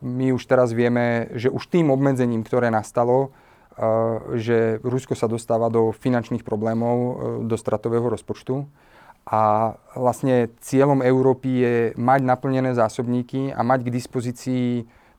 My 0.04 0.36
už 0.36 0.44
teraz 0.50 0.76
vieme, 0.76 1.32
že 1.38 1.48
už 1.48 1.70
tým 1.70 1.94
obmedzením, 1.94 2.44
ktoré 2.44 2.74
nastalo, 2.74 3.32
že 4.36 4.78
Rusko 4.84 5.16
sa 5.18 5.32
dostáva 5.32 5.70
do 5.72 5.90
finančných 5.96 6.46
problémov, 6.46 6.98
e, 6.98 7.14
do 7.50 7.58
stratového 7.58 8.06
rozpočtu. 8.06 8.70
A 9.24 9.74
vlastne 9.98 10.52
cieľom 10.62 11.02
Európy 11.02 11.50
je 11.50 11.76
mať 11.98 12.22
naplnené 12.22 12.76
zásobníky 12.76 13.56
a 13.56 13.64
mať 13.64 13.88
k 13.88 13.94
dispozícii 13.96 14.68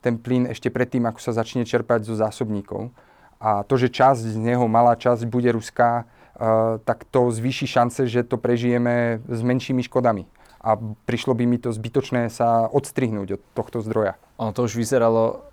ten 0.05 0.21
plyn 0.21 0.45
ešte 0.45 0.69
predtým, 0.69 1.09
ako 1.09 1.17
sa 1.17 1.33
začne 1.33 1.65
čerpať 1.65 2.05
zo 2.05 2.13
zásobníkov. 2.13 2.93
A 3.41 3.65
to, 3.65 3.81
že 3.81 3.89
časť 3.89 4.37
z 4.37 4.37
neho, 4.37 4.69
malá 4.69 4.93
časť, 4.93 5.25
bude 5.25 5.49
ruská, 5.49 6.05
uh, 6.05 6.77
tak 6.85 7.09
to 7.09 7.33
zvýši 7.33 7.65
šance, 7.65 8.05
že 8.05 8.21
to 8.21 8.37
prežijeme 8.37 9.25
s 9.25 9.41
menšími 9.41 9.81
škodami. 9.89 10.29
A 10.61 10.77
prišlo 11.09 11.33
by 11.33 11.49
mi 11.49 11.57
to 11.57 11.73
zbytočné 11.73 12.29
sa 12.29 12.69
odstrihnúť 12.69 13.37
od 13.37 13.41
tohto 13.57 13.81
zdroja. 13.81 14.17
Ono 14.37 14.53
to 14.53 14.65
už 14.65 14.77
vyzeralo 14.77 15.45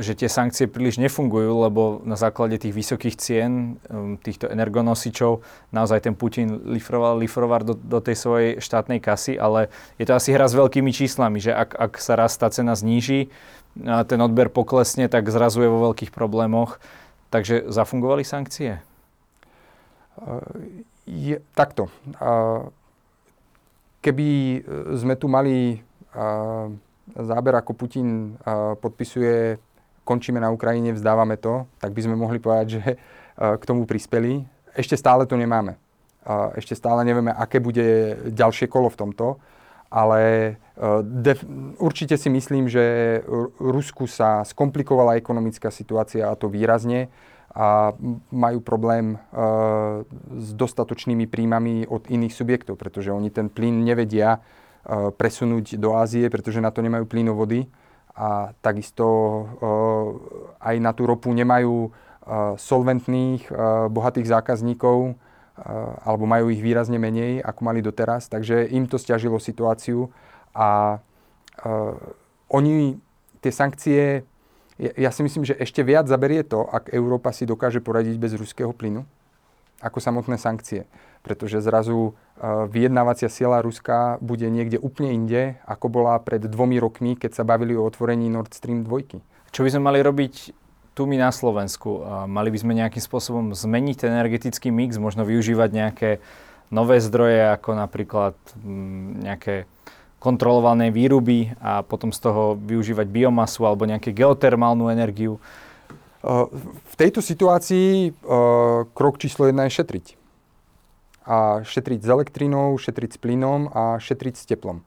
že 0.00 0.16
tie 0.16 0.24
sankcie 0.24 0.64
príliš 0.72 0.96
nefungujú, 0.96 1.52
lebo 1.68 2.00
na 2.08 2.16
základe 2.16 2.56
tých 2.56 2.72
vysokých 2.72 3.16
cien 3.20 3.76
um, 3.92 4.16
týchto 4.16 4.48
energonosičov 4.48 5.44
naozaj 5.68 6.08
ten 6.08 6.16
Putin 6.16 6.64
lifroval, 6.64 7.20
lifroval 7.20 7.60
do, 7.60 7.74
do 7.76 8.00
tej 8.00 8.16
svojej 8.16 8.50
štátnej 8.56 9.04
kasy, 9.04 9.36
ale 9.36 9.68
je 10.00 10.08
to 10.08 10.16
asi 10.16 10.32
hra 10.32 10.48
s 10.48 10.56
veľkými 10.56 10.88
číslami, 10.96 11.44
že 11.44 11.52
ak, 11.52 11.76
ak 11.76 11.92
sa 12.00 12.16
raz 12.16 12.32
tá 12.40 12.48
cena 12.48 12.72
zníži, 12.72 13.28
a 13.84 14.04
ten 14.04 14.20
odber 14.20 14.52
poklesne, 14.52 15.08
tak 15.08 15.32
zrazu 15.32 15.64
je 15.64 15.72
vo 15.72 15.92
veľkých 15.92 16.12
problémoch. 16.12 16.76
Takže 17.32 17.72
zafungovali 17.72 18.20
sankcie? 18.20 18.84
Uh, 20.20 20.44
je, 21.08 21.40
takto. 21.56 21.90
Keby 24.02 24.28
sme 24.98 25.14
tu 25.14 25.26
mali 25.30 25.82
záber, 27.14 27.54
ako 27.58 27.72
Putin 27.74 28.38
podpisuje 28.78 29.58
končíme 30.04 30.38
na 30.42 30.50
Ukrajine, 30.50 30.92
vzdávame 30.92 31.38
to, 31.38 31.66
tak 31.78 31.94
by 31.94 32.00
sme 32.02 32.16
mohli 32.18 32.38
povedať, 32.42 32.66
že 32.78 32.82
e, 32.82 32.96
k 33.36 33.64
tomu 33.66 33.86
prispeli. 33.86 34.46
Ešte 34.74 34.96
stále 34.96 35.28
to 35.28 35.36
nemáme. 35.36 35.76
Ešte 36.54 36.78
stále 36.78 37.02
nevieme, 37.02 37.34
aké 37.34 37.58
bude 37.58 38.14
ďalšie 38.30 38.70
kolo 38.70 38.86
v 38.86 38.98
tomto, 38.98 39.42
ale 39.90 40.20
e, 40.22 40.52
def- 41.02 41.46
určite 41.82 42.14
si 42.14 42.30
myslím, 42.30 42.70
že 42.70 43.18
Rusku 43.58 44.06
sa 44.06 44.46
skomplikovala 44.46 45.18
ekonomická 45.18 45.74
situácia 45.74 46.30
a 46.30 46.38
to 46.38 46.46
výrazne 46.46 47.10
a 47.52 47.92
majú 48.32 48.64
problém 48.64 49.20
uh, 49.20 50.08
s 50.40 50.56
dostatočnými 50.56 51.28
príjmami 51.28 51.84
od 51.84 52.08
iných 52.08 52.32
subjektov, 52.32 52.80
pretože 52.80 53.12
oni 53.12 53.28
ten 53.28 53.52
plyn 53.52 53.84
nevedia 53.84 54.40
presunúť 54.88 55.78
do 55.78 55.94
Ázie, 55.94 56.26
pretože 56.26 56.58
na 56.58 56.74
to 56.74 56.82
nemajú 56.82 57.06
plynovody 57.06 57.70
a 58.12 58.52
takisto 58.60 59.08
aj 60.60 60.76
na 60.80 60.92
tú 60.92 61.08
ropu 61.08 61.32
nemajú 61.32 61.90
solventných, 62.60 63.48
bohatých 63.90 64.30
zákazníkov, 64.30 65.16
alebo 66.06 66.24
majú 66.24 66.48
ich 66.48 66.64
výrazne 66.64 66.96
menej, 66.96 67.44
ako 67.44 67.60
mali 67.64 67.84
doteraz, 67.84 68.28
takže 68.28 68.68
im 68.72 68.88
to 68.88 68.96
stiažilo 68.96 69.36
situáciu. 69.36 70.08
A 70.56 71.00
oni 72.48 73.00
tie 73.40 73.52
sankcie, 73.52 74.24
ja 74.78 75.10
si 75.12 75.20
myslím, 75.24 75.44
že 75.44 75.58
ešte 75.60 75.84
viac 75.84 76.08
zaberie 76.08 76.44
to, 76.44 76.64
ak 76.64 76.92
Európa 76.92 77.32
si 77.32 77.44
dokáže 77.44 77.84
poradiť 77.84 78.16
bez 78.16 78.32
ruského 78.36 78.72
plynu, 78.72 79.04
ako 79.82 79.98
samotné 79.98 80.38
sankcie. 80.38 80.86
Pretože 81.26 81.58
zrazu 81.58 82.14
uh, 82.14 82.64
vyjednávacia 82.70 83.26
sila 83.26 83.58
Ruska 83.58 84.22
bude 84.22 84.46
niekde 84.46 84.78
úplne 84.78 85.12
inde, 85.12 85.42
ako 85.66 85.90
bola 85.90 86.16
pred 86.22 86.42
dvomi 86.46 86.78
rokmi, 86.78 87.18
keď 87.18 87.42
sa 87.42 87.44
bavili 87.44 87.74
o 87.74 87.82
otvorení 87.82 88.30
Nord 88.30 88.54
Stream 88.54 88.86
2. 88.86 89.50
Čo 89.52 89.60
by 89.66 89.68
sme 89.74 89.82
mali 89.82 90.00
robiť 90.00 90.54
tu 90.94 91.04
my 91.04 91.18
na 91.18 91.34
Slovensku? 91.34 91.90
Uh, 92.00 92.24
mali 92.30 92.54
by 92.54 92.58
sme 92.62 92.78
nejakým 92.78 93.02
spôsobom 93.02 93.52
zmeniť 93.52 94.06
ten 94.06 94.10
energetický 94.14 94.70
mix, 94.70 94.96
možno 94.96 95.26
využívať 95.26 95.70
nejaké 95.74 96.10
nové 96.72 97.04
zdroje, 97.04 97.52
ako 97.52 97.76
napríklad 97.76 98.34
nejaké 99.20 99.68
kontrolované 100.22 100.94
výruby 100.94 101.50
a 101.58 101.82
potom 101.82 102.14
z 102.14 102.22
toho 102.22 102.54
využívať 102.54 103.10
biomasu 103.10 103.66
alebo 103.66 103.84
nejakú 103.84 104.14
geotermálnu 104.14 104.86
energiu. 104.86 105.42
V 106.22 106.94
tejto 106.94 107.18
situácii 107.18 108.14
krok 108.94 109.18
číslo 109.18 109.50
jedna 109.50 109.66
je 109.66 109.76
šetriť. 109.82 110.06
A 111.26 111.62
šetriť 111.62 112.00
s 112.02 112.08
elektrinou, 112.08 112.78
šetriť 112.78 113.10
s 113.14 113.18
plynom 113.18 113.70
a 113.70 113.98
šetriť 113.98 114.34
s 114.38 114.46
teplom. 114.46 114.86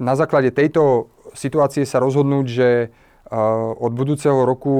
Na 0.00 0.14
základe 0.16 0.52
tejto 0.52 1.08
situácie 1.32 1.84
sa 1.88 2.00
rozhodnúť, 2.00 2.46
že 2.48 2.68
od 3.80 3.92
budúceho 3.96 4.44
roku 4.44 4.76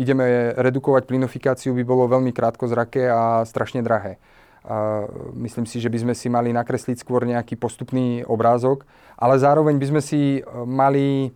ideme 0.00 0.56
redukovať 0.56 1.04
plynofikáciu, 1.04 1.76
by 1.76 1.84
bolo 1.84 2.08
veľmi 2.08 2.32
krátko 2.32 2.64
zrake 2.64 3.04
a 3.04 3.44
strašne 3.44 3.84
drahé. 3.84 4.16
myslím 5.36 5.68
si, 5.68 5.80
že 5.80 5.92
by 5.92 5.98
sme 6.08 6.14
si 6.16 6.32
mali 6.32 6.52
nakresliť 6.52 7.04
skôr 7.04 7.28
nejaký 7.28 7.60
postupný 7.60 8.24
obrázok, 8.24 8.88
ale 9.20 9.36
zároveň 9.36 9.76
by 9.76 9.86
sme 9.86 10.02
si 10.04 10.20
e, 10.38 10.40
mali 10.64 11.28
e, 11.28 11.30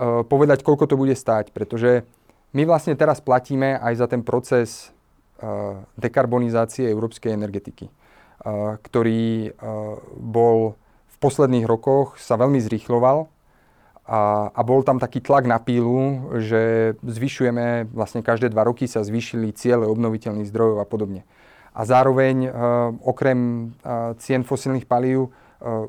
povedať, 0.00 0.64
koľko 0.64 0.88
to 0.88 0.96
bude 0.96 1.12
stáť, 1.12 1.52
pretože 1.52 2.06
my 2.52 2.68
vlastne 2.68 2.96
teraz 2.96 3.20
platíme 3.20 3.80
aj 3.80 3.94
za 3.96 4.06
ten 4.08 4.20
proces 4.20 4.92
e, 5.40 5.76
dekarbonizácie 5.96 6.88
európskej 6.88 7.32
energetiky, 7.32 7.88
ktorý 8.82 9.54
bol 10.18 10.74
v 11.06 11.16
posledných 11.22 11.62
rokoch 11.62 12.18
sa 12.18 12.34
veľmi 12.34 12.58
zrýchloval 12.58 13.30
a, 14.02 14.50
a 14.50 14.60
bol 14.66 14.82
tam 14.82 14.98
taký 14.98 15.22
tlak 15.22 15.46
na 15.46 15.62
pílu, 15.62 16.26
že 16.42 16.94
zvyšujeme, 17.06 17.86
vlastne 17.94 18.26
každé 18.26 18.50
dva 18.50 18.66
roky 18.66 18.90
sa 18.90 19.06
zvýšili 19.06 19.54
ciele 19.54 19.86
obnoviteľných 19.86 20.50
zdrojov 20.50 20.82
a 20.82 20.86
podobne. 20.90 21.22
A 21.70 21.86
zároveň, 21.86 22.50
okrem 23.00 23.72
cien 24.20 24.42
fosílnych 24.42 24.90
palív, 24.90 25.30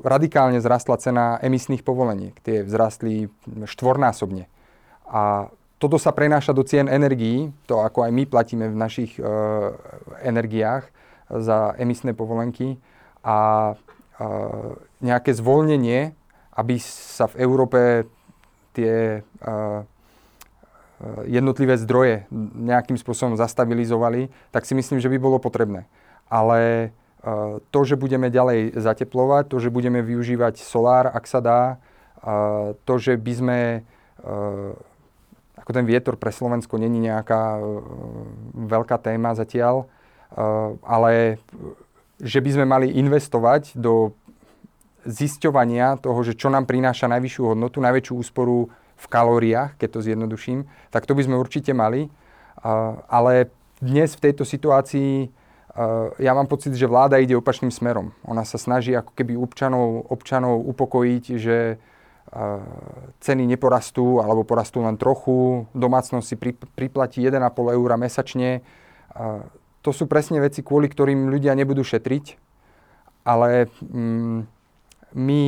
radikálne 0.06 0.62
zrastla 0.62 0.96
cena 1.02 1.38
emisných 1.42 1.82
povoleniek. 1.82 2.38
Tie 2.40 2.62
vzrastli 2.62 3.26
štvornásobne. 3.66 4.46
A 5.10 5.50
toto 5.82 5.98
sa 5.98 6.14
prenáša 6.14 6.54
do 6.54 6.62
cien 6.62 6.86
energií, 6.86 7.50
to 7.66 7.82
ako 7.82 8.06
aj 8.06 8.12
my 8.14 8.24
platíme 8.24 8.70
v 8.70 8.76
našich 8.78 9.18
energiách 10.22 10.88
za 11.28 11.74
emisné 11.76 12.14
povolenky. 12.14 12.78
A 13.26 13.74
nejaké 15.02 15.34
zvolnenie 15.34 16.14
aby 16.54 16.78
sa 16.80 17.26
v 17.26 17.42
Európe 17.42 18.06
tie 18.74 19.22
uh, 19.22 19.82
jednotlivé 21.26 21.74
zdroje 21.76 22.30
nejakým 22.54 22.94
spôsobom 22.94 23.34
zastabilizovali, 23.34 24.30
tak 24.54 24.64
si 24.64 24.78
myslím, 24.78 25.02
že 25.02 25.10
by 25.10 25.18
bolo 25.18 25.42
potrebné. 25.42 25.90
Ale 26.30 26.90
to, 27.72 27.80
že 27.88 27.96
budeme 27.96 28.28
ďalej 28.28 28.76
zateplovať, 28.76 29.48
to, 29.48 29.56
že 29.56 29.72
budeme 29.72 30.04
využívať 30.04 30.60
solár, 30.60 31.08
ak 31.08 31.24
sa 31.24 31.40
dá, 31.40 31.62
to, 32.84 32.94
že 33.00 33.16
by 33.16 33.32
sme 33.32 33.58
ako 35.56 35.70
ten 35.72 35.88
vietor 35.88 36.20
pre 36.20 36.28
Slovensko 36.28 36.76
není 36.76 37.00
nejaká 37.00 37.56
veľká 38.52 39.00
téma 39.00 39.32
zatiaľ, 39.32 39.88
ale 40.84 41.40
že 42.20 42.44
by 42.44 42.50
sme 42.52 42.66
mali 42.68 42.92
investovať 43.00 43.72
do 43.76 44.12
zisťovania 45.04 46.00
toho, 46.00 46.20
že 46.24 46.36
čo 46.36 46.48
nám 46.48 46.64
prináša 46.64 47.08
najvyššiu 47.08 47.56
hodnotu, 47.56 47.80
najväčšiu 47.80 48.14
úsporu 48.16 48.72
v 48.94 49.06
kalóriách, 49.10 49.76
keď 49.76 49.88
to 49.90 50.04
zjednoduším, 50.04 50.64
tak 50.88 51.04
to 51.04 51.12
by 51.12 51.24
sme 51.24 51.36
určite 51.36 51.72
mali. 51.76 52.08
Ale 53.08 53.52
dnes 53.84 54.16
v 54.16 54.22
tejto 54.30 54.48
situácii 54.48 55.28
ja 56.22 56.32
mám 56.38 56.46
pocit, 56.46 56.70
že 56.78 56.86
vláda 56.86 57.18
ide 57.18 57.34
opačným 57.34 57.74
smerom. 57.74 58.14
Ona 58.30 58.46
sa 58.46 58.62
snaží 58.62 58.94
ako 58.94 59.10
keby 59.10 59.34
občanov, 59.34 60.06
občanov 60.06 60.62
upokojiť, 60.70 61.24
že 61.34 61.82
ceny 63.20 63.42
neporastú 63.46 64.18
alebo 64.18 64.42
porastú 64.46 64.82
len 64.82 64.98
trochu, 64.98 65.66
domácnosť 65.74 66.26
si 66.26 66.36
priplatí 66.74 67.18
1,5 67.22 67.74
eur 67.74 67.90
mesačne. 67.98 68.62
To 69.84 69.90
sú 69.92 70.06
presne 70.06 70.40
veci, 70.42 70.62
kvôli 70.62 70.90
ktorým 70.90 71.30
ľudia 71.30 71.54
nebudú 71.54 71.84
šetriť, 71.84 72.24
ale 73.28 73.70
mm, 73.70 74.38
my 75.14 75.42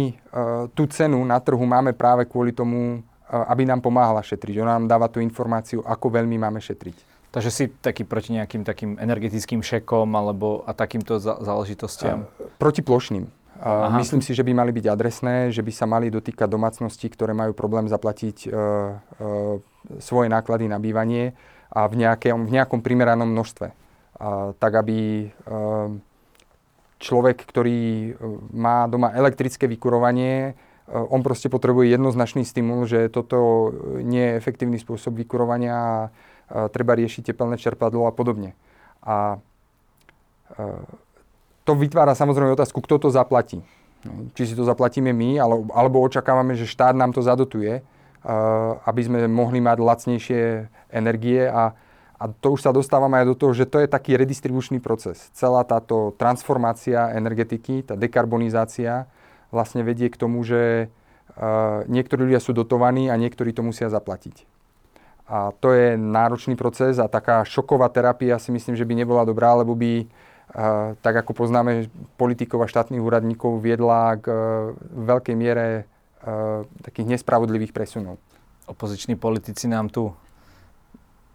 tú 0.78 0.86
cenu 0.86 1.18
na 1.26 1.42
trhu 1.42 1.64
máme 1.66 1.90
práve 1.94 2.26
kvôli 2.30 2.54
tomu, 2.54 3.02
aby 3.26 3.66
nám 3.66 3.82
pomáhala 3.82 4.22
šetriť. 4.22 4.62
Ona 4.62 4.78
nám 4.78 4.86
dáva 4.86 5.10
tú 5.10 5.18
informáciu, 5.18 5.82
ako 5.82 6.06
veľmi 6.22 6.38
máme 6.38 6.62
šetriť. 6.62 7.15
Takže 7.30 7.50
si 7.50 7.64
taký 7.68 8.06
proti 8.06 8.36
nejakým 8.36 8.62
takým 8.64 8.96
energetickým 8.96 9.60
šekom 9.60 10.08
alebo 10.16 10.64
a 10.64 10.72
takýmto 10.72 11.20
záležitostiam? 11.20 12.26
Proti 12.56 12.80
plošným. 12.80 13.28
Uh, 13.56 13.88
myslím 13.96 14.20
si, 14.20 14.36
že 14.36 14.44
by 14.44 14.52
mali 14.52 14.68
byť 14.68 14.84
adresné, 14.84 15.48
že 15.48 15.64
by 15.64 15.72
sa 15.72 15.88
mali 15.88 16.12
dotýkať 16.12 16.44
domácností, 16.44 17.08
ktoré 17.08 17.32
majú 17.32 17.56
problém 17.56 17.88
zaplatiť 17.88 18.52
uh, 18.52 18.52
uh, 18.52 19.56
svoje 19.96 20.28
náklady 20.28 20.68
na 20.68 20.76
bývanie 20.76 21.32
a 21.72 21.88
v, 21.88 22.04
nejaké, 22.04 22.36
v 22.36 22.52
nejakom 22.52 22.84
primeranom 22.84 23.32
množstve. 23.32 23.72
Uh, 23.72 24.52
tak 24.60 24.76
aby 24.76 25.32
uh, 25.48 25.88
človek, 26.98 27.44
ktorý 27.44 27.80
e, 27.80 28.10
má 28.56 28.88
doma 28.88 29.12
elektrické 29.12 29.68
vykurovanie, 29.68 30.34
e, 30.48 30.52
on 30.92 31.20
proste 31.20 31.52
potrebuje 31.52 31.92
jednoznačný 31.92 32.44
stimul, 32.44 32.88
že 32.88 33.12
toto 33.12 33.70
nie 34.00 34.32
je 34.32 34.36
efektívny 34.40 34.80
spôsob 34.80 35.16
vykurovania 35.16 35.74
a 35.76 35.94
treba 36.70 36.94
riešiť 36.94 37.32
tepelné 37.32 37.58
čerpadlo 37.58 38.06
a 38.06 38.12
podobne. 38.14 38.54
A 39.02 39.38
e, 40.54 40.64
to 41.66 41.72
vytvára 41.74 42.14
samozrejme 42.14 42.54
otázku, 42.54 42.78
kto 42.82 43.06
to 43.06 43.08
zaplatí. 43.10 43.62
Či 44.38 44.52
si 44.52 44.54
to 44.54 44.62
zaplatíme 44.62 45.10
my, 45.10 45.42
alebo 45.74 45.98
očakávame, 46.06 46.54
že 46.54 46.70
štát 46.70 46.94
nám 46.94 47.10
to 47.10 47.26
zadotuje, 47.26 47.82
aby 48.86 49.00
sme 49.02 49.26
mohli 49.26 49.58
mať 49.58 49.78
lacnejšie 49.82 50.42
energie 50.94 51.42
a 51.50 51.74
a 52.16 52.32
to 52.32 52.56
už 52.56 52.64
sa 52.64 52.72
dostávame 52.72 53.20
aj 53.20 53.26
do 53.28 53.36
toho, 53.36 53.52
že 53.52 53.68
to 53.68 53.76
je 53.84 53.92
taký 53.92 54.16
redistribučný 54.16 54.80
proces. 54.80 55.28
Celá 55.36 55.68
táto 55.68 56.16
transformácia 56.16 57.12
energetiky, 57.12 57.84
tá 57.84 57.92
dekarbonizácia 57.92 59.04
vlastne 59.52 59.84
vedie 59.84 60.08
k 60.08 60.16
tomu, 60.16 60.40
že 60.40 60.88
uh, 60.88 61.84
niektorí 61.92 62.24
ľudia 62.24 62.40
sú 62.40 62.56
dotovaní 62.56 63.12
a 63.12 63.20
niektorí 63.20 63.52
to 63.52 63.60
musia 63.60 63.92
zaplatiť. 63.92 64.48
A 65.26 65.50
to 65.58 65.74
je 65.74 65.98
náročný 65.98 66.54
proces 66.54 67.02
a 67.02 67.10
taká 67.10 67.42
šoková 67.42 67.90
terapia 67.90 68.38
si 68.38 68.54
myslím, 68.54 68.78
že 68.78 68.86
by 68.86 68.94
nebola 68.94 69.26
dobrá, 69.26 69.58
lebo 69.58 69.74
by, 69.74 70.06
uh, 70.06 70.94
tak 71.02 71.26
ako 71.26 71.34
poznáme 71.34 71.90
politikov 72.14 72.62
a 72.62 72.70
štátnych 72.70 73.02
úradníkov, 73.02 73.58
viedla 73.58 74.22
k 74.22 74.26
uh, 74.30 74.38
veľkej 74.94 75.34
miere 75.34 75.66
uh, 76.22 76.62
takých 76.86 77.18
nespravodlivých 77.18 77.74
presunov. 77.74 78.22
Opoziční 78.70 79.18
politici 79.18 79.66
nám 79.66 79.90
tu 79.90 80.14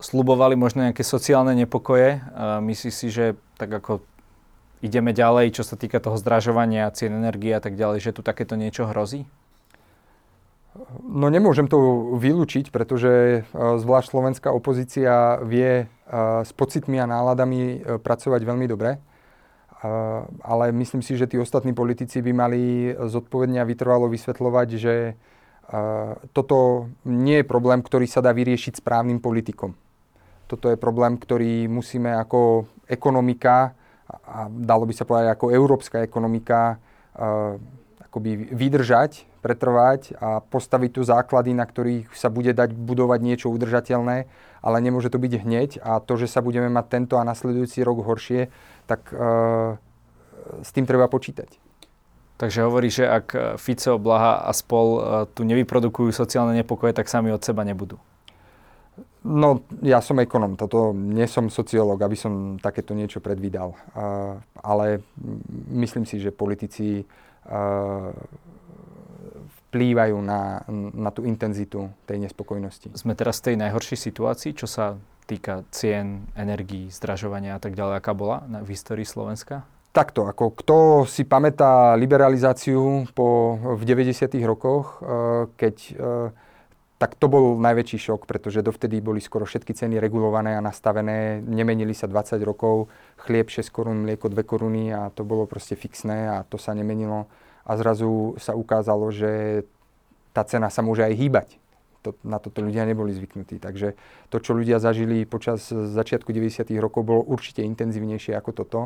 slubovali 0.01 0.58
možno 0.58 0.82
nejaké 0.82 1.06
sociálne 1.06 1.54
nepokoje. 1.54 2.19
Myslíš 2.60 2.93
si, 2.97 3.08
že 3.13 3.38
tak 3.56 3.69
ako 3.69 4.01
ideme 4.82 5.13
ďalej, 5.13 5.62
čo 5.62 5.63
sa 5.63 5.77
týka 5.77 6.01
toho 6.01 6.17
zdražovania, 6.17 6.89
cien 6.91 7.13
energie 7.13 7.54
a 7.54 7.62
tak 7.62 7.77
ďalej, 7.77 8.10
že 8.10 8.15
tu 8.17 8.25
takéto 8.25 8.58
niečo 8.58 8.89
hrozí? 8.89 9.30
No 11.03 11.27
nemôžem 11.27 11.67
to 11.67 12.15
vylúčiť, 12.15 12.71
pretože 12.71 13.12
e, 13.12 13.39
zvlášť 13.51 14.07
slovenská 14.07 14.49
opozícia 14.55 15.43
vie 15.43 15.84
e, 15.84 15.86
s 16.47 16.51
pocitmi 16.55 16.95
a 16.95 17.10
náladami 17.12 17.60
e, 17.60 17.77
pracovať 17.99 18.41
veľmi 18.43 18.67
dobre. 18.71 18.99
Ale 20.45 20.69
myslím 20.77 21.01
si, 21.01 21.17
že 21.17 21.25
tí 21.25 21.41
ostatní 21.41 21.73
politici 21.73 22.21
by 22.21 22.31
mali 22.38 22.93
zodpovedne 22.93 23.57
a 23.57 23.65
vytrvalo 23.65 24.13
vysvetľovať, 24.13 24.67
že 24.77 25.17
toto 26.38 26.86
nie 27.10 27.41
je 27.41 27.49
problém, 27.49 27.81
ktorý 27.81 28.05
sa 28.05 28.21
dá 28.21 28.29
vyriešiť 28.29 28.77
správnym 28.77 29.17
politikom. 29.17 29.73
Toto 30.45 30.69
je 30.69 30.77
problém, 30.77 31.17
ktorý 31.17 31.65
musíme 31.65 32.13
ako 32.13 32.69
ekonomika, 32.86 33.73
a 34.05 34.45
dalo 34.53 34.86
by 34.86 34.93
sa 34.93 35.10
povedať 35.10 35.34
ako 35.34 35.49
európska 35.49 36.05
ekonomika, 36.05 36.77
akoby 38.05 38.53
vydržať, 38.53 39.31
pretrvať 39.41 40.15
a 40.21 40.39
postaviť 40.39 40.89
tu 40.95 41.01
základy, 41.01 41.58
na 41.58 41.65
ktorých 41.65 42.13
sa 42.13 42.30
bude 42.30 42.54
dať 42.54 42.77
budovať 42.77 43.19
niečo 43.25 43.49
udržateľné, 43.49 44.30
ale 44.62 44.77
nemôže 44.77 45.10
to 45.10 45.17
byť 45.17 45.34
hneď 45.41 45.69
a 45.82 45.97
to, 45.99 46.13
že 46.15 46.30
sa 46.30 46.45
budeme 46.45 46.69
mať 46.69 46.86
tento 46.88 47.17
a 47.17 47.25
nasledujúci 47.25 47.82
rok 47.82 48.06
horšie, 48.06 48.54
tak 48.86 49.10
uh, 49.12 49.82
s 50.62 50.69
tým 50.69 50.86
treba 50.86 51.10
počítať. 51.10 51.58
Takže 52.38 52.65
hovorí, 52.65 52.89
že 52.89 53.06
ak 53.06 53.58
Fico, 53.62 54.01
Blaha 54.01 54.45
a 54.45 54.54
spol 54.54 54.88
uh, 54.97 55.01
tu 55.30 55.45
nevyprodukujú 55.45 56.13
sociálne 56.13 56.58
nepokoje, 56.58 56.93
tak 56.93 57.10
sami 57.10 57.34
od 57.34 57.41
seba 57.41 57.65
nebudú. 57.65 57.97
No, 59.21 59.62
ja 59.86 60.01
som 60.01 60.17
ekonom, 60.17 60.58
toto 60.58 60.97
nie 60.97 61.30
som 61.30 61.54
sociológ, 61.54 62.01
aby 62.01 62.17
som 62.17 62.58
takéto 62.58 62.97
niečo 62.97 63.21
predvídal. 63.21 63.77
Uh, 63.93 64.41
ale 64.58 65.06
myslím 65.69 66.10
si, 66.10 66.17
že 66.17 66.34
politici 66.34 67.06
uh, 67.06 68.10
vplývajú 69.71 70.19
na, 70.19 70.67
na 70.91 71.15
tú 71.15 71.23
intenzitu 71.23 71.88
tej 72.03 72.19
nespokojnosti. 72.27 72.91
Sme 72.99 73.15
teraz 73.15 73.39
v 73.39 73.55
tej 73.55 73.55
najhoršej 73.63 73.99
situácii, 74.03 74.51
čo 74.51 74.67
sa 74.67 74.99
týka 75.31 75.63
cien, 75.71 76.27
energií, 76.36 76.91
zdražovania 76.91 77.55
a 77.55 77.62
tak 77.63 77.79
ďalej, 77.79 78.03
aká 78.03 78.12
bola 78.12 78.43
v 78.43 78.67
histórii 78.75 79.07
Slovenska? 79.07 79.63
Takto, 79.95 80.27
ako 80.27 80.55
kto 80.60 80.77
si 81.07 81.23
pamätá 81.23 81.95
liberalizáciu 81.95 83.07
po, 83.15 83.55
v 83.79 83.84
90. 83.88 84.27
rokoch, 84.43 84.99
uh, 84.99 85.47
keď 85.55 85.75
uh, 85.95 86.36
tak 87.01 87.17
to 87.17 87.25
bol 87.25 87.57
najväčší 87.57 87.97
šok, 87.97 88.29
pretože 88.29 88.62
dovtedy 88.62 89.01
boli 89.01 89.17
skoro 89.17 89.41
všetky 89.41 89.73
ceny 89.73 89.97
regulované 89.97 90.53
a 90.53 90.62
nastavené, 90.62 91.41
nemenili 91.41 91.97
sa 91.97 92.05
20 92.05 92.38
rokov, 92.45 92.93
chlieb 93.25 93.49
6 93.49 93.73
korún, 93.73 94.05
mlieko 94.05 94.29
2 94.29 94.38
koruny 94.45 94.93
a 94.93 95.10
to 95.10 95.25
bolo 95.25 95.49
proste 95.49 95.73
fixné 95.73 96.29
a 96.29 96.45
to 96.45 96.62
sa 96.62 96.77
nemenilo. 96.77 97.25
A 97.65 97.71
zrazu 97.78 98.36
sa 98.41 98.58
ukázalo, 98.58 99.13
že 99.13 99.63
tá 100.34 100.41
cena 100.47 100.71
sa 100.71 100.82
môže 100.82 101.06
aj 101.06 101.13
hýbať. 101.13 101.50
To, 102.02 102.17
na 102.26 102.41
toto 102.41 102.65
ľudia 102.65 102.82
neboli 102.89 103.13
zvyknutí. 103.13 103.62
Takže 103.62 103.93
to, 104.34 104.38
čo 104.41 104.58
ľudia 104.58 104.82
zažili 104.82 105.21
počas 105.30 105.69
začiatku 105.69 106.34
90. 106.34 106.65
rokov, 106.82 107.06
bolo 107.06 107.21
určite 107.21 107.62
intenzívnejšie 107.62 108.34
ako 108.34 108.52
toto. 108.58 108.82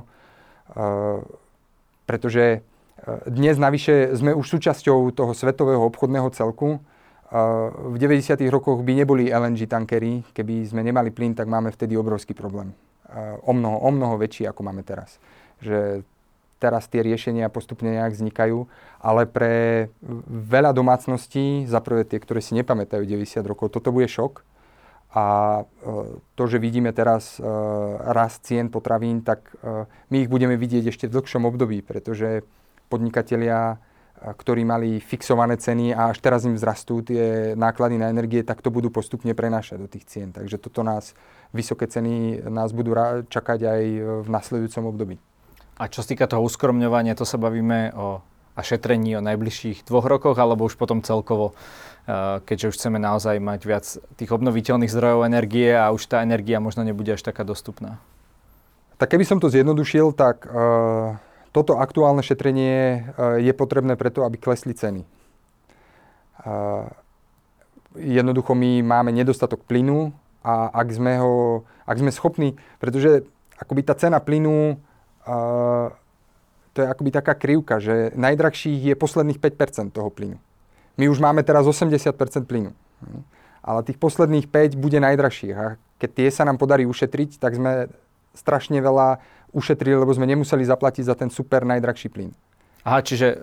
pretože 2.05 2.61
dnes 3.27 3.57
navyše 3.59 4.15
sme 4.15 4.33
už 4.33 4.45
súčasťou 4.49 5.11
toho 5.11 5.31
svetového 5.35 5.83
obchodného 5.85 6.31
celku. 6.31 6.79
V 7.91 7.95
90. 7.97 8.39
rokoch 8.47 8.81
by 8.85 8.93
neboli 9.03 9.29
LNG 9.29 9.67
tankery. 9.67 10.23
Keby 10.31 10.65
sme 10.65 10.81
nemali 10.85 11.11
plyn, 11.11 11.35
tak 11.35 11.49
máme 11.49 11.69
vtedy 11.73 11.97
obrovský 11.97 12.31
problém. 12.31 12.71
O 13.45 13.51
mnoho, 13.53 13.77
o 13.83 13.89
mnoho 13.91 14.15
väčší, 14.17 14.47
ako 14.47 14.61
máme 14.63 14.81
teraz. 14.81 15.19
Že 15.59 16.07
teraz 16.59 16.87
tie 16.87 17.03
riešenia 17.03 17.51
postupne 17.51 17.91
nejak 17.91 18.15
vznikajú, 18.15 18.65
ale 19.03 19.27
pre 19.27 19.87
veľa 20.27 20.71
domácností, 20.71 21.67
za 21.67 21.83
prvé 21.83 22.07
tie, 22.07 22.17
ktoré 22.17 22.39
si 22.39 22.55
nepamätajú 22.55 23.03
90 23.03 23.43
rokov, 23.43 23.75
toto 23.75 23.91
bude 23.91 24.07
šok. 24.07 24.41
A 25.15 25.25
e, 25.63 25.63
to, 26.35 26.43
že 26.43 26.59
vidíme 26.59 26.91
teraz 26.91 27.39
e, 27.39 27.41
rast 28.11 28.43
cien 28.43 28.67
potravín, 28.67 29.23
tak 29.23 29.47
e, 29.63 29.87
my 30.11 30.27
ich 30.27 30.29
budeme 30.31 30.59
vidieť 30.59 30.91
ešte 30.91 31.07
v 31.07 31.15
dlhšom 31.15 31.47
období, 31.47 31.79
pretože 31.79 32.43
podnikatelia, 32.91 33.79
ktorí 34.15 34.67
mali 34.67 34.99
fixované 34.99 35.55
ceny 35.55 35.95
a 35.95 36.11
až 36.11 36.19
teraz 36.19 36.43
im 36.43 36.59
vzrastú 36.59 36.99
tie 36.99 37.55
náklady 37.55 37.95
na 37.95 38.11
energie, 38.11 38.43
tak 38.43 38.59
to 38.59 38.71
budú 38.71 38.91
postupne 38.91 39.31
prenášať 39.31 39.77
do 39.79 39.87
tých 39.87 40.07
cien. 40.07 40.35
Takže 40.35 40.59
toto 40.59 40.83
nás, 40.83 41.15
vysoké 41.55 41.87
ceny 41.87 42.47
nás 42.51 42.75
budú 42.75 42.95
čakať 43.27 43.59
aj 43.59 43.81
v 44.23 44.27
nasledujúcom 44.27 44.83
období. 44.91 45.15
A 45.75 45.91
čo 45.91 45.99
sa 46.03 46.07
týka 46.07 46.27
toho 46.27 46.43
uskromňovania, 46.47 47.19
to 47.19 47.27
sa 47.27 47.35
bavíme 47.35 47.91
o 47.95 48.23
a 48.55 48.61
šetrení 48.63 49.19
o 49.19 49.21
najbližších 49.21 49.83
dvoch 49.83 50.07
rokoch, 50.07 50.39
alebo 50.39 50.63
už 50.63 50.79
potom 50.79 51.03
celkovo, 51.03 51.51
eh, 52.07 52.39
keďže 52.47 52.71
už 52.71 52.77
chceme 52.79 52.97
naozaj 52.97 53.35
mať 53.43 53.61
viac 53.67 53.85
tých 54.15 54.31
obnoviteľných 54.31 54.91
zdrojov 54.91 55.27
energie 55.27 55.75
a 55.75 55.91
už 55.91 56.07
tá 56.07 56.23
energia 56.23 56.63
možno 56.63 56.87
nebude 56.87 57.11
až 57.11 57.21
taká 57.21 57.43
dostupná? 57.43 57.99
Tak 58.95 59.11
keby 59.11 59.27
som 59.27 59.43
to 59.43 59.51
zjednodušil, 59.51 60.15
tak 60.15 60.47
uh, 60.47 61.19
toto 61.51 61.83
aktuálne 61.83 62.23
šetrenie 62.23 63.03
uh, 63.11 63.35
je 63.43 63.51
potrebné 63.51 63.99
preto, 63.99 64.23
aby 64.23 64.39
klesli 64.39 64.71
ceny. 64.71 65.03
Jednoducho 67.97 68.53
my 68.53 68.85
máme 68.85 69.09
nedostatok 69.09 69.65
plynu 69.65 70.13
a 70.45 70.69
ak 70.69 70.93
sme, 70.93 71.17
ho, 71.17 71.65
ak 71.89 71.97
sme 71.97 72.13
schopní, 72.13 72.53
pretože 72.77 73.25
akoby 73.57 73.81
tá 73.81 73.97
cena 73.97 74.21
plynu 74.21 74.77
to 76.75 76.77
je 76.83 76.87
akoby 76.87 77.09
taká 77.09 77.33
krivka, 77.33 77.79
že 77.79 78.11
najdrahších 78.13 78.93
je 78.93 78.95
posledných 78.99 79.39
5% 79.39 79.95
toho 79.95 80.11
plynu. 80.11 80.37
My 80.99 81.07
už 81.07 81.19
máme 81.19 81.43
teraz 81.43 81.65
80% 81.67 82.13
plynu. 82.45 82.71
Ale 83.65 83.79
tých 83.81 83.97
posledných 83.97 84.47
5 84.51 84.77
bude 84.77 84.99
najdrahších. 85.01 85.55
A 85.55 85.79
keď 85.97 86.09
tie 86.11 86.27
sa 86.29 86.43
nám 86.43 86.59
podarí 86.59 86.85
ušetriť, 86.85 87.39
tak 87.39 87.57
sme 87.57 87.89
strašne 88.35 88.77
veľa 88.83 89.17
ušetrili, 89.55 89.95
lebo 89.95 90.11
sme 90.11 90.27
nemuseli 90.27 90.67
zaplatiť 90.67 91.03
za 91.07 91.15
ten 91.15 91.31
super 91.31 91.63
najdrahší 91.63 92.11
plyn. 92.11 92.35
Aha, 92.83 92.99
čiže 93.01 93.33
e, 93.33 93.37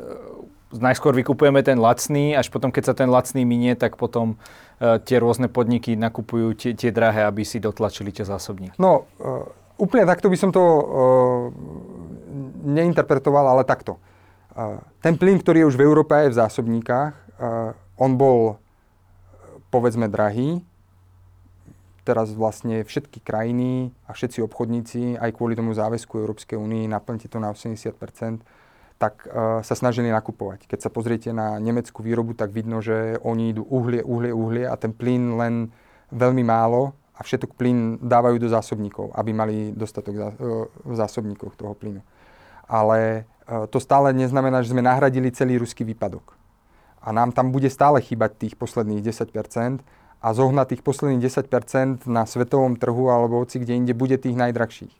najskôr 0.77 1.17
vykupujeme 1.17 1.65
ten 1.65 1.81
lacný, 1.81 2.37
až 2.37 2.53
potom, 2.53 2.69
keď 2.69 2.93
sa 2.93 2.95
ten 2.95 3.09
lacný 3.09 3.49
minie, 3.49 3.75
tak 3.75 3.97
potom 3.97 4.37
e, 4.79 5.01
tie 5.03 5.17
rôzne 5.19 5.49
podniky 5.49 5.97
nakupujú 5.97 6.55
tie, 6.55 6.73
tie 6.77 6.93
drahé, 6.93 7.25
aby 7.25 7.43
si 7.43 7.59
dotlačili 7.59 8.13
tie 8.13 8.29
zásobníky. 8.29 8.77
No, 8.77 9.09
e, 9.17 9.62
úplne 9.83 10.07
takto 10.07 10.31
by 10.31 10.39
som 10.39 10.55
to 10.55 10.63
uh, 10.63 10.83
neinterpretoval, 12.63 13.51
ale 13.51 13.67
takto. 13.67 13.99
Uh, 14.55 14.79
ten 15.03 15.19
plyn, 15.19 15.43
ktorý 15.43 15.67
je 15.67 15.69
už 15.75 15.77
v 15.77 15.87
Európe 15.87 16.15
aj 16.15 16.31
v 16.31 16.39
zásobníkach, 16.39 17.13
uh, 17.43 17.75
on 17.99 18.15
bol, 18.15 18.63
povedzme, 19.75 20.07
drahý. 20.07 20.63
Teraz 22.07 22.31
vlastne 22.35 22.83
všetky 22.87 23.23
krajiny 23.23 23.91
a 24.07 24.15
všetci 24.15 24.39
obchodníci, 24.47 25.19
aj 25.19 25.35
kvôli 25.35 25.59
tomu 25.59 25.75
záväzku 25.75 26.19
Európskej 26.19 26.59
únie, 26.59 26.87
naplňte 26.87 27.27
to 27.27 27.43
na 27.43 27.51
80% 27.51 27.99
tak 29.03 29.27
uh, 29.27 29.59
sa 29.67 29.75
snažili 29.75 30.15
nakupovať. 30.15 30.71
Keď 30.71 30.79
sa 30.79 30.87
pozriete 30.87 31.35
na 31.35 31.59
nemeckú 31.59 32.07
výrobu, 32.07 32.39
tak 32.39 32.55
vidno, 32.55 32.79
že 32.79 33.19
oni 33.27 33.51
idú 33.51 33.67
uhlie, 33.67 33.99
uhlie, 33.99 34.31
uhlie 34.31 34.63
a 34.63 34.79
ten 34.79 34.95
plyn 34.95 35.35
len 35.35 35.75
veľmi 36.15 36.47
málo 36.47 36.95
a 37.23 37.25
všetok 37.25 37.55
plyn 37.55 38.03
dávajú 38.03 38.43
do 38.43 38.51
zásobníkov, 38.51 39.15
aby 39.15 39.31
mali 39.31 39.71
dostatok 39.71 40.15
e, 40.19 40.23
v 40.67 40.95
zásobníkoch 40.99 41.55
toho 41.55 41.79
plynu. 41.79 42.03
Ale 42.67 43.31
e, 43.47 43.71
to 43.71 43.79
stále 43.79 44.11
neznamená, 44.11 44.59
že 44.67 44.75
sme 44.75 44.83
nahradili 44.83 45.31
celý 45.31 45.63
ruský 45.63 45.87
výpadok. 45.87 46.35
A 46.99 47.15
nám 47.15 47.31
tam 47.31 47.55
bude 47.55 47.71
stále 47.71 48.03
chýbať 48.03 48.43
tých 48.43 48.55
posledných 48.59 49.07
10% 49.07 49.87
a 50.19 50.29
zohnať 50.35 50.67
tých 50.75 50.83
posledných 50.83 51.23
10% 51.31 52.11
na 52.11 52.27
svetovom 52.27 52.75
trhu 52.75 53.07
alebo 53.07 53.39
hoci 53.39 53.63
kde 53.63 53.79
inde 53.79 53.95
bude 53.95 54.19
tých 54.19 54.35
najdrahších. 54.35 54.95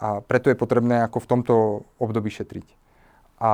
A 0.00 0.24
preto 0.24 0.48
je 0.48 0.56
potrebné 0.56 1.04
ako 1.04 1.20
v 1.20 1.28
tomto 1.28 1.54
období 2.00 2.32
šetriť. 2.32 2.68
A 3.44 3.52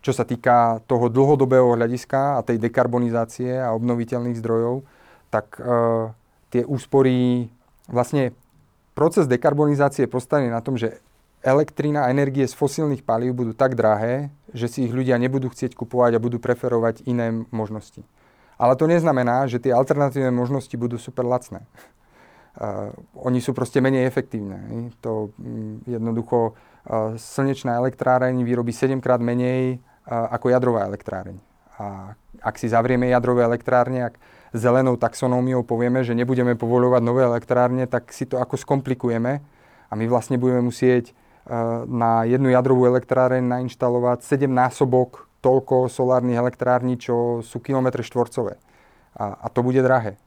čo 0.00 0.12
sa 0.16 0.24
týka 0.24 0.80
toho 0.88 1.12
dlhodobého 1.12 1.76
hľadiska 1.76 2.40
a 2.40 2.44
tej 2.48 2.56
dekarbonizácie 2.64 3.60
a 3.60 3.76
obnoviteľných 3.76 4.40
zdrojov, 4.40 4.88
tak 5.28 5.60
e, 5.60 6.24
tie 6.50 6.62
úspory, 6.62 7.50
vlastne 7.90 8.32
proces 8.96 9.28
dekarbonizácie 9.28 10.08
je 10.08 10.50
na 10.50 10.64
tom, 10.64 10.80
že 10.80 10.98
elektrina 11.46 12.06
a 12.06 12.10
energie 12.10 12.42
z 12.42 12.58
fosílnych 12.58 13.06
palív 13.06 13.38
budú 13.38 13.52
tak 13.54 13.78
drahé, 13.78 14.34
že 14.50 14.66
si 14.66 14.78
ich 14.88 14.92
ľudia 14.92 15.14
nebudú 15.20 15.46
chcieť 15.52 15.78
kupovať 15.78 16.18
a 16.18 16.22
budú 16.22 16.42
preferovať 16.42 17.06
iné 17.06 17.46
možnosti. 17.54 18.02
Ale 18.56 18.74
to 18.74 18.88
neznamená, 18.88 19.44
že 19.46 19.60
tie 19.60 19.70
alternatívne 19.70 20.32
možnosti 20.32 20.72
budú 20.74 20.98
super 20.98 21.24
lacné. 21.28 21.62
Uh, 22.56 22.88
oni 23.20 23.44
sú 23.44 23.52
proste 23.52 23.84
menej 23.84 24.08
efektívne. 24.08 24.56
Ne? 24.56 24.88
To 25.04 25.28
um, 25.36 25.76
jednoducho 25.84 26.56
uh, 26.56 27.12
slnečná 27.12 27.76
elektráreň 27.76 28.32
vyrobí 28.32 28.72
7 28.72 28.96
krát 29.04 29.20
menej 29.20 29.76
uh, 29.76 30.32
ako 30.32 30.56
jadrová 30.56 30.88
elektráreň. 30.88 31.36
A 31.76 32.16
ak 32.40 32.56
si 32.56 32.72
zavrieme 32.72 33.12
jadrové 33.12 33.44
elektrárne, 33.44 34.08
ak 34.08 34.16
zelenou 34.54 34.94
taxonómiou 35.00 35.66
povieme, 35.66 36.04
že 36.06 36.14
nebudeme 36.14 36.54
povoľovať 36.54 37.02
nové 37.02 37.22
elektrárne, 37.26 37.88
tak 37.88 38.12
si 38.14 38.26
to 38.28 38.38
ako 38.38 38.54
skomplikujeme 38.54 39.42
a 39.90 39.92
my 39.94 40.04
vlastne 40.06 40.38
budeme 40.38 40.62
musieť 40.62 41.10
eh, 41.10 41.14
na 41.86 42.26
jednu 42.26 42.50
jadrovú 42.50 42.86
elektráreň 42.90 43.42
nainštalovať 43.42 44.22
7 44.22 44.50
násobok 44.50 45.26
toľko 45.40 45.86
solárnych 45.86 46.38
elektrární, 46.38 46.98
čo 46.98 47.40
sú 47.46 47.62
kilometre 47.62 48.02
štvorcové. 48.02 48.58
A, 49.14 49.46
a 49.46 49.46
to 49.46 49.62
bude 49.62 49.78
drahé. 49.78 50.18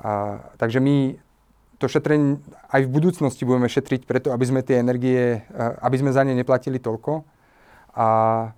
A, 0.00 0.40
takže 0.56 0.80
my 0.80 1.20
to 1.76 1.92
šetrenie 1.92 2.40
aj 2.72 2.88
v 2.88 2.92
budúcnosti 2.92 3.44
budeme 3.44 3.68
šetriť 3.68 4.08
preto, 4.08 4.32
aby 4.32 4.44
sme 4.48 4.64
tie 4.64 4.80
energie, 4.80 5.44
eh, 5.44 5.84
aby 5.84 5.96
sme 6.00 6.10
za 6.12 6.24
ne 6.24 6.32
neplatili 6.32 6.80
toľko. 6.80 7.36
A 7.96 8.08
e, 8.44 8.48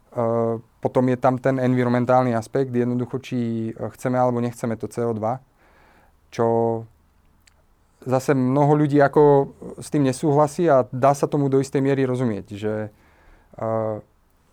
potom 0.78 1.04
je 1.08 1.16
tam 1.18 1.38
ten 1.38 1.58
environmentálny 1.58 2.34
aspekt, 2.34 2.74
jednoducho, 2.74 3.18
či 3.18 3.70
chceme 3.74 4.18
alebo 4.18 4.38
nechceme 4.42 4.78
to 4.78 4.86
CO2, 4.90 5.38
čo 6.30 6.46
zase 8.06 8.36
mnoho 8.36 8.78
ľudí 8.78 9.02
ako 9.02 9.52
s 9.82 9.90
tým 9.90 10.06
nesúhlasí 10.06 10.70
a 10.70 10.86
dá 10.94 11.16
sa 11.18 11.26
tomu 11.26 11.50
do 11.50 11.58
istej 11.58 11.82
miery 11.82 12.06
rozumieť, 12.06 12.46
že 12.54 12.74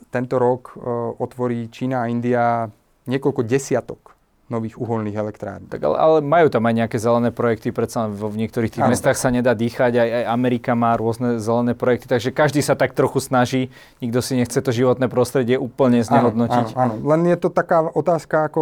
tento 0.09 0.35
rok 0.41 0.73
otvorí 1.21 1.69
Čína 1.69 2.03
a 2.03 2.09
India 2.09 2.65
niekoľko 3.05 3.45
desiatok 3.45 4.14
nových 4.45 4.77
uholných 4.77 5.17
elektrární. 5.17 5.65
Tak 5.73 5.81
ale, 5.81 5.97
ale 5.97 6.17
majú 6.21 6.53
tam 6.53 6.69
aj 6.69 6.85
nejaké 6.85 6.97
zelené 7.01 7.33
projekty, 7.33 7.73
predsa 7.73 8.05
v, 8.05 8.29
v 8.29 8.45
niektorých 8.45 8.77
tých 8.77 8.85
ano. 8.85 8.93
mestách 8.93 9.17
sa 9.17 9.33
nedá 9.33 9.57
dýchať, 9.57 9.97
aj, 9.97 10.09
aj 10.21 10.23
Amerika 10.29 10.77
má 10.77 10.93
rôzne 10.93 11.41
zelené 11.41 11.73
projekty, 11.73 12.05
takže 12.05 12.29
každý 12.29 12.61
sa 12.61 12.77
tak 12.77 12.93
trochu 12.93 13.17
snaží, 13.25 13.73
nikto 14.05 14.21
si 14.21 14.37
nechce 14.37 14.61
to 14.61 14.69
životné 14.69 15.09
prostredie 15.09 15.57
úplne 15.57 16.05
znehodnotiť. 16.05 16.77
Áno, 16.77 16.77
áno, 16.77 16.93
len 17.01 17.25
je 17.25 17.37
to 17.41 17.49
taká 17.49 17.89
otázka, 17.89 18.53
ako 18.53 18.61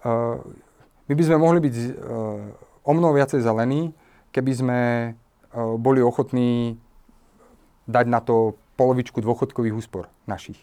uh, 0.00 0.40
my 1.04 1.12
by 1.12 1.22
sme 1.28 1.36
mohli 1.36 1.60
byť 1.60 1.74
uh, 1.76 2.88
o 2.88 2.92
mnoho 2.96 3.12
viacej 3.12 3.44
zelení, 3.44 3.92
keby 4.32 4.52
sme 4.56 4.80
uh, 5.12 5.76
boli 5.76 6.00
ochotní 6.00 6.80
dať 7.84 8.06
na 8.08 8.24
to 8.24 8.56
polovičku 8.80 9.20
dôchodkových 9.20 9.76
úspor 9.76 10.08
našich. 10.24 10.56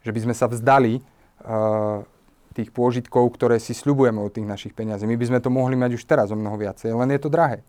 Že 0.00 0.16
by 0.16 0.20
sme 0.24 0.34
sa 0.34 0.48
vzdali 0.48 1.04
uh, 1.44 2.08
tých 2.56 2.72
pôžitkov, 2.72 3.36
ktoré 3.36 3.60
si 3.60 3.76
sľubujeme 3.76 4.16
od 4.24 4.32
tých 4.32 4.48
našich 4.48 4.72
peniazí. 4.72 5.04
My 5.04 5.20
by 5.20 5.28
sme 5.28 5.40
to 5.44 5.52
mohli 5.52 5.76
mať 5.76 6.00
už 6.00 6.08
teraz 6.08 6.32
o 6.32 6.40
mnoho 6.40 6.56
viacej, 6.56 6.96
len 6.96 7.12
je 7.12 7.20
to 7.20 7.28
drahé. 7.28 7.60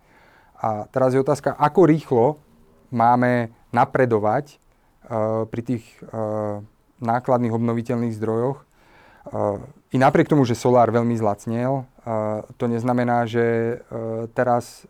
A 0.63 0.87
teraz 0.87 1.11
je 1.11 1.19
otázka, 1.19 1.51
ako 1.59 1.81
rýchlo 1.83 2.25
máme 2.89 3.51
napredovať 3.75 4.55
uh, 4.55 5.43
pri 5.43 5.61
tých 5.61 5.83
uh, 6.07 6.63
nákladných 7.03 7.51
obnoviteľných 7.51 8.15
zdrojoch. 8.15 8.63
Uh, 9.27 9.59
I 9.91 9.99
napriek 9.99 10.31
tomu, 10.31 10.43
že 10.43 10.55
solár 10.55 10.91
veľmi 10.91 11.15
zlacnel, 11.15 11.87
to 12.59 12.65
neznamená, 12.67 13.23
že 13.23 13.79
teraz 14.35 14.83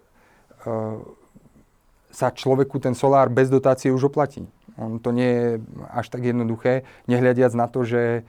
sa 2.10 2.34
človeku 2.34 2.82
ten 2.82 2.98
solár 2.98 3.30
bez 3.30 3.50
dotácie 3.50 3.94
už 3.94 4.10
oplatí. 4.10 4.50
On 4.74 4.98
to 4.98 5.14
nie 5.14 5.30
je 5.30 5.48
až 5.94 6.10
tak 6.10 6.26
jednoduché, 6.26 6.82
nehľadiac 7.06 7.54
na 7.54 7.70
to, 7.70 7.86
že 7.86 8.26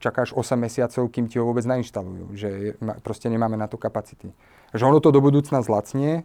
čakáš 0.00 0.32
8 0.32 0.56
mesiacov, 0.56 1.12
kým 1.12 1.28
ti 1.28 1.36
ho 1.36 1.44
vôbec 1.44 1.68
nainštalujú. 1.68 2.32
Že 2.32 2.50
proste 3.04 3.28
nemáme 3.28 3.60
na 3.60 3.68
to 3.68 3.76
kapacity. 3.76 4.32
Že 4.72 4.88
ono 4.88 4.98
to 5.04 5.12
do 5.12 5.20
budúcna 5.20 5.60
zlacnie 5.60 6.24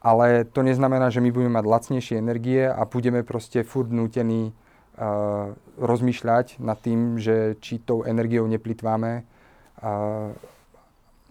ale 0.00 0.48
to 0.48 0.64
neznamená, 0.64 1.12
že 1.12 1.20
my 1.20 1.28
budeme 1.28 1.60
mať 1.60 1.64
lacnejšie 1.68 2.16
energie 2.16 2.64
a 2.64 2.88
budeme 2.88 3.20
proste 3.20 3.60
furt 3.60 3.92
nútení 3.92 4.48
uh, 4.48 5.52
rozmýšľať 5.76 6.56
nad 6.56 6.80
tým, 6.80 7.20
že 7.20 7.60
či 7.60 7.84
tou 7.84 8.00
energiou 8.08 8.48
neplitváme 8.48 9.20
uh, 9.20 10.32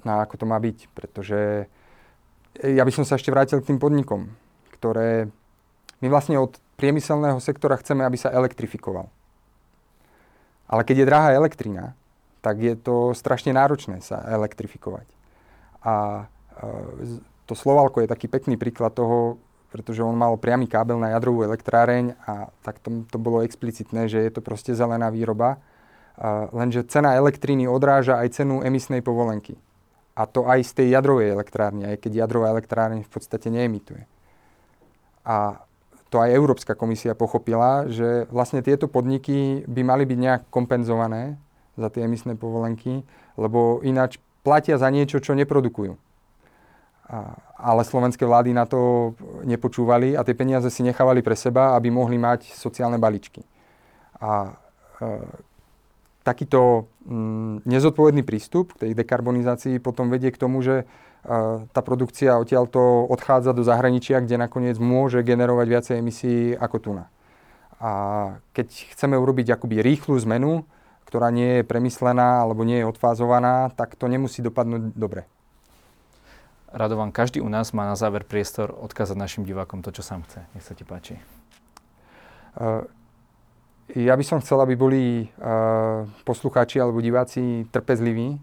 na 0.05 0.13
ako 0.21 0.35
to 0.37 0.45
má 0.45 0.61
byť. 0.61 0.77
Pretože 0.93 1.65
ja 2.61 2.83
by 2.85 2.91
som 2.93 3.09
sa 3.09 3.17
ešte 3.17 3.33
vrátil 3.33 3.57
k 3.57 3.73
tým 3.73 3.81
podnikom, 3.81 4.29
ktoré 4.77 5.33
my 5.99 6.07
vlastne 6.07 6.37
od 6.37 6.61
priemyselného 6.77 7.41
sektora 7.41 7.75
chceme, 7.81 8.05
aby 8.05 8.21
sa 8.21 8.29
elektrifikoval. 8.29 9.09
Ale 10.69 10.85
keď 10.85 10.95
je 11.01 11.09
drahá 11.09 11.29
elektrina, 11.33 11.97
tak 12.39 12.61
je 12.61 12.77
to 12.77 13.11
strašne 13.17 13.51
náročné 13.51 13.99
sa 13.99 14.21
elektrifikovať. 14.29 15.07
A 15.83 16.25
uh, 16.25 17.19
to 17.49 17.57
Slovalko 17.57 18.05
je 18.05 18.11
taký 18.11 18.29
pekný 18.29 18.55
príklad 18.55 18.93
toho, 18.93 19.41
pretože 19.73 20.05
on 20.05 20.13
mal 20.13 20.37
priamy 20.37 20.69
kábel 20.69 21.01
na 21.01 21.17
jadrovú 21.17 21.45
elektráreň 21.45 22.17
a 22.25 22.53
tak 22.61 22.79
to, 22.79 23.05
to 23.09 23.17
bolo 23.17 23.41
explicitné, 23.41 24.09
že 24.09 24.21
je 24.21 24.31
to 24.31 24.41
proste 24.45 24.71
zelená 24.77 25.09
výroba. 25.09 25.57
Uh, 26.19 26.47
lenže 26.53 26.85
cena 26.85 27.17
elektriny 27.17 27.65
odráža 27.65 28.21
aj 28.21 28.39
cenu 28.39 28.61
emisnej 28.61 29.01
povolenky. 29.01 29.57
A 30.19 30.27
to 30.27 30.45
aj 30.45 30.67
z 30.67 30.71
tej 30.83 30.87
jadrovej 30.99 31.31
elektrárne, 31.31 31.95
aj 31.95 31.97
keď 32.03 32.27
jadrová 32.27 32.51
elektrárne 32.51 33.07
v 33.07 33.11
podstate 33.11 33.47
neemituje. 33.47 34.03
A 35.23 35.63
to 36.09 36.17
aj 36.21 36.33
Európska 36.33 36.73
komisia 36.73 37.13
pochopila, 37.13 37.85
že 37.89 38.25
vlastne 38.33 38.65
tieto 38.65 38.89
podniky 38.89 39.63
by 39.69 39.81
mali 39.85 40.03
byť 40.09 40.19
nejak 40.19 40.41
kompenzované 40.49 41.37
za 41.77 41.93
tie 41.93 42.09
emisné 42.09 42.33
povolenky, 42.35 43.05
lebo 43.37 43.79
ináč 43.85 44.17
platia 44.41 44.75
za 44.81 44.89
niečo, 44.89 45.21
čo 45.21 45.37
neprodukujú 45.37 45.95
ale 47.59 47.81
slovenské 47.81 48.21
vlády 48.23 48.53
na 48.53 48.69
to 48.69 49.13
nepočúvali 49.41 50.13
a 50.13 50.21
tie 50.21 50.37
peniaze 50.37 50.69
si 50.69 50.85
nechávali 50.85 51.25
pre 51.25 51.33
seba, 51.33 51.73
aby 51.73 51.89
mohli 51.89 52.21
mať 52.21 52.53
sociálne 52.53 53.01
balíčky. 53.01 53.41
A 54.21 54.53
e, 55.01 55.09
takýto 56.21 56.85
mm, 57.09 57.65
nezodpovedný 57.65 58.21
prístup 58.21 58.77
k 58.77 58.87
tej 58.87 58.91
dekarbonizácii 58.93 59.81
potom 59.81 60.13
vedie 60.13 60.29
k 60.29 60.37
tomu, 60.37 60.61
že 60.61 60.85
tá 61.75 61.81
produkcia 61.83 62.39
odtiaľto 62.39 62.79
odchádza 63.11 63.51
do 63.51 63.63
zahraničia, 63.63 64.23
kde 64.23 64.39
nakoniec 64.39 64.79
môže 64.79 65.19
generovať 65.19 65.67
viacej 65.67 65.95
emisí 65.99 66.55
ako 66.55 66.77
tu 66.79 66.91
na. 66.95 67.11
A 67.79 67.91
keď 68.55 68.95
chceme 68.95 69.15
urobiť 69.19 69.55
akoby 69.55 69.83
rýchlu 69.83 70.15
zmenu, 70.27 70.63
ktorá 71.07 71.31
nie 71.33 71.59
je 71.59 71.67
premyslená 71.67 72.43
alebo 72.43 72.61
nie 72.63 72.83
je 72.83 72.89
odfázovaná, 72.89 73.71
tak 73.73 73.97
to 73.97 74.05
nemusí 74.05 74.45
dopadnúť 74.45 74.93
dobre. 74.93 75.25
Radovan, 76.69 77.09
každý 77.09 77.41
u 77.41 77.49
nás 77.49 77.73
má 77.73 77.89
na 77.89 77.97
záver 77.97 78.21
priestor 78.21 78.69
odkázať 78.69 79.17
našim 79.17 79.41
divákom 79.41 79.81
to, 79.81 79.89
čo 79.89 80.05
sám 80.05 80.21
chce. 80.29 80.45
Nech 80.53 80.61
sa 80.61 80.77
ti 80.77 80.85
páči. 80.85 81.17
Uh, 82.53 82.85
ja 83.97 84.13
by 84.13 84.21
som 84.21 84.37
chcel, 84.37 84.61
aby 84.61 84.77
boli 84.77 85.25
uh, 85.41 86.05
poslucháči 86.29 86.77
alebo 86.77 87.01
diváci 87.01 87.65
trpezliví. 87.73 88.37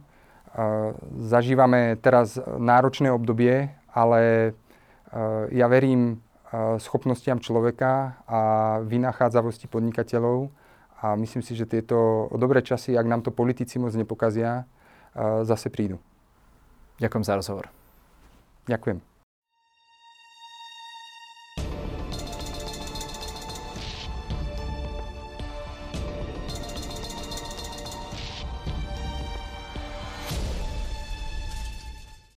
Zažívame 1.21 2.01
teraz 2.01 2.41
náročné 2.41 3.13
obdobie, 3.13 3.69
ale 3.93 4.53
uh, 4.53 5.45
ja 5.53 5.69
verím 5.69 6.17
uh, 6.17 6.81
schopnostiam 6.81 7.37
človeka 7.37 8.17
a 8.25 8.41
vynachádzavosti 8.81 9.69
podnikateľov 9.69 10.49
a 11.05 11.13
myslím 11.21 11.45
si, 11.45 11.53
že 11.53 11.69
tieto 11.69 12.29
dobré 12.33 12.65
časy, 12.65 12.97
ak 12.97 13.05
nám 13.05 13.21
to 13.21 13.37
politici 13.37 13.77
moc 13.77 13.93
nepokazia, 13.93 14.65
uh, 14.65 15.45
zase 15.45 15.69
prídu. 15.69 16.01
Ďakujem 17.05 17.25
za 17.25 17.37
rozhovor. 17.37 17.69
Ďakujem. 18.65 19.16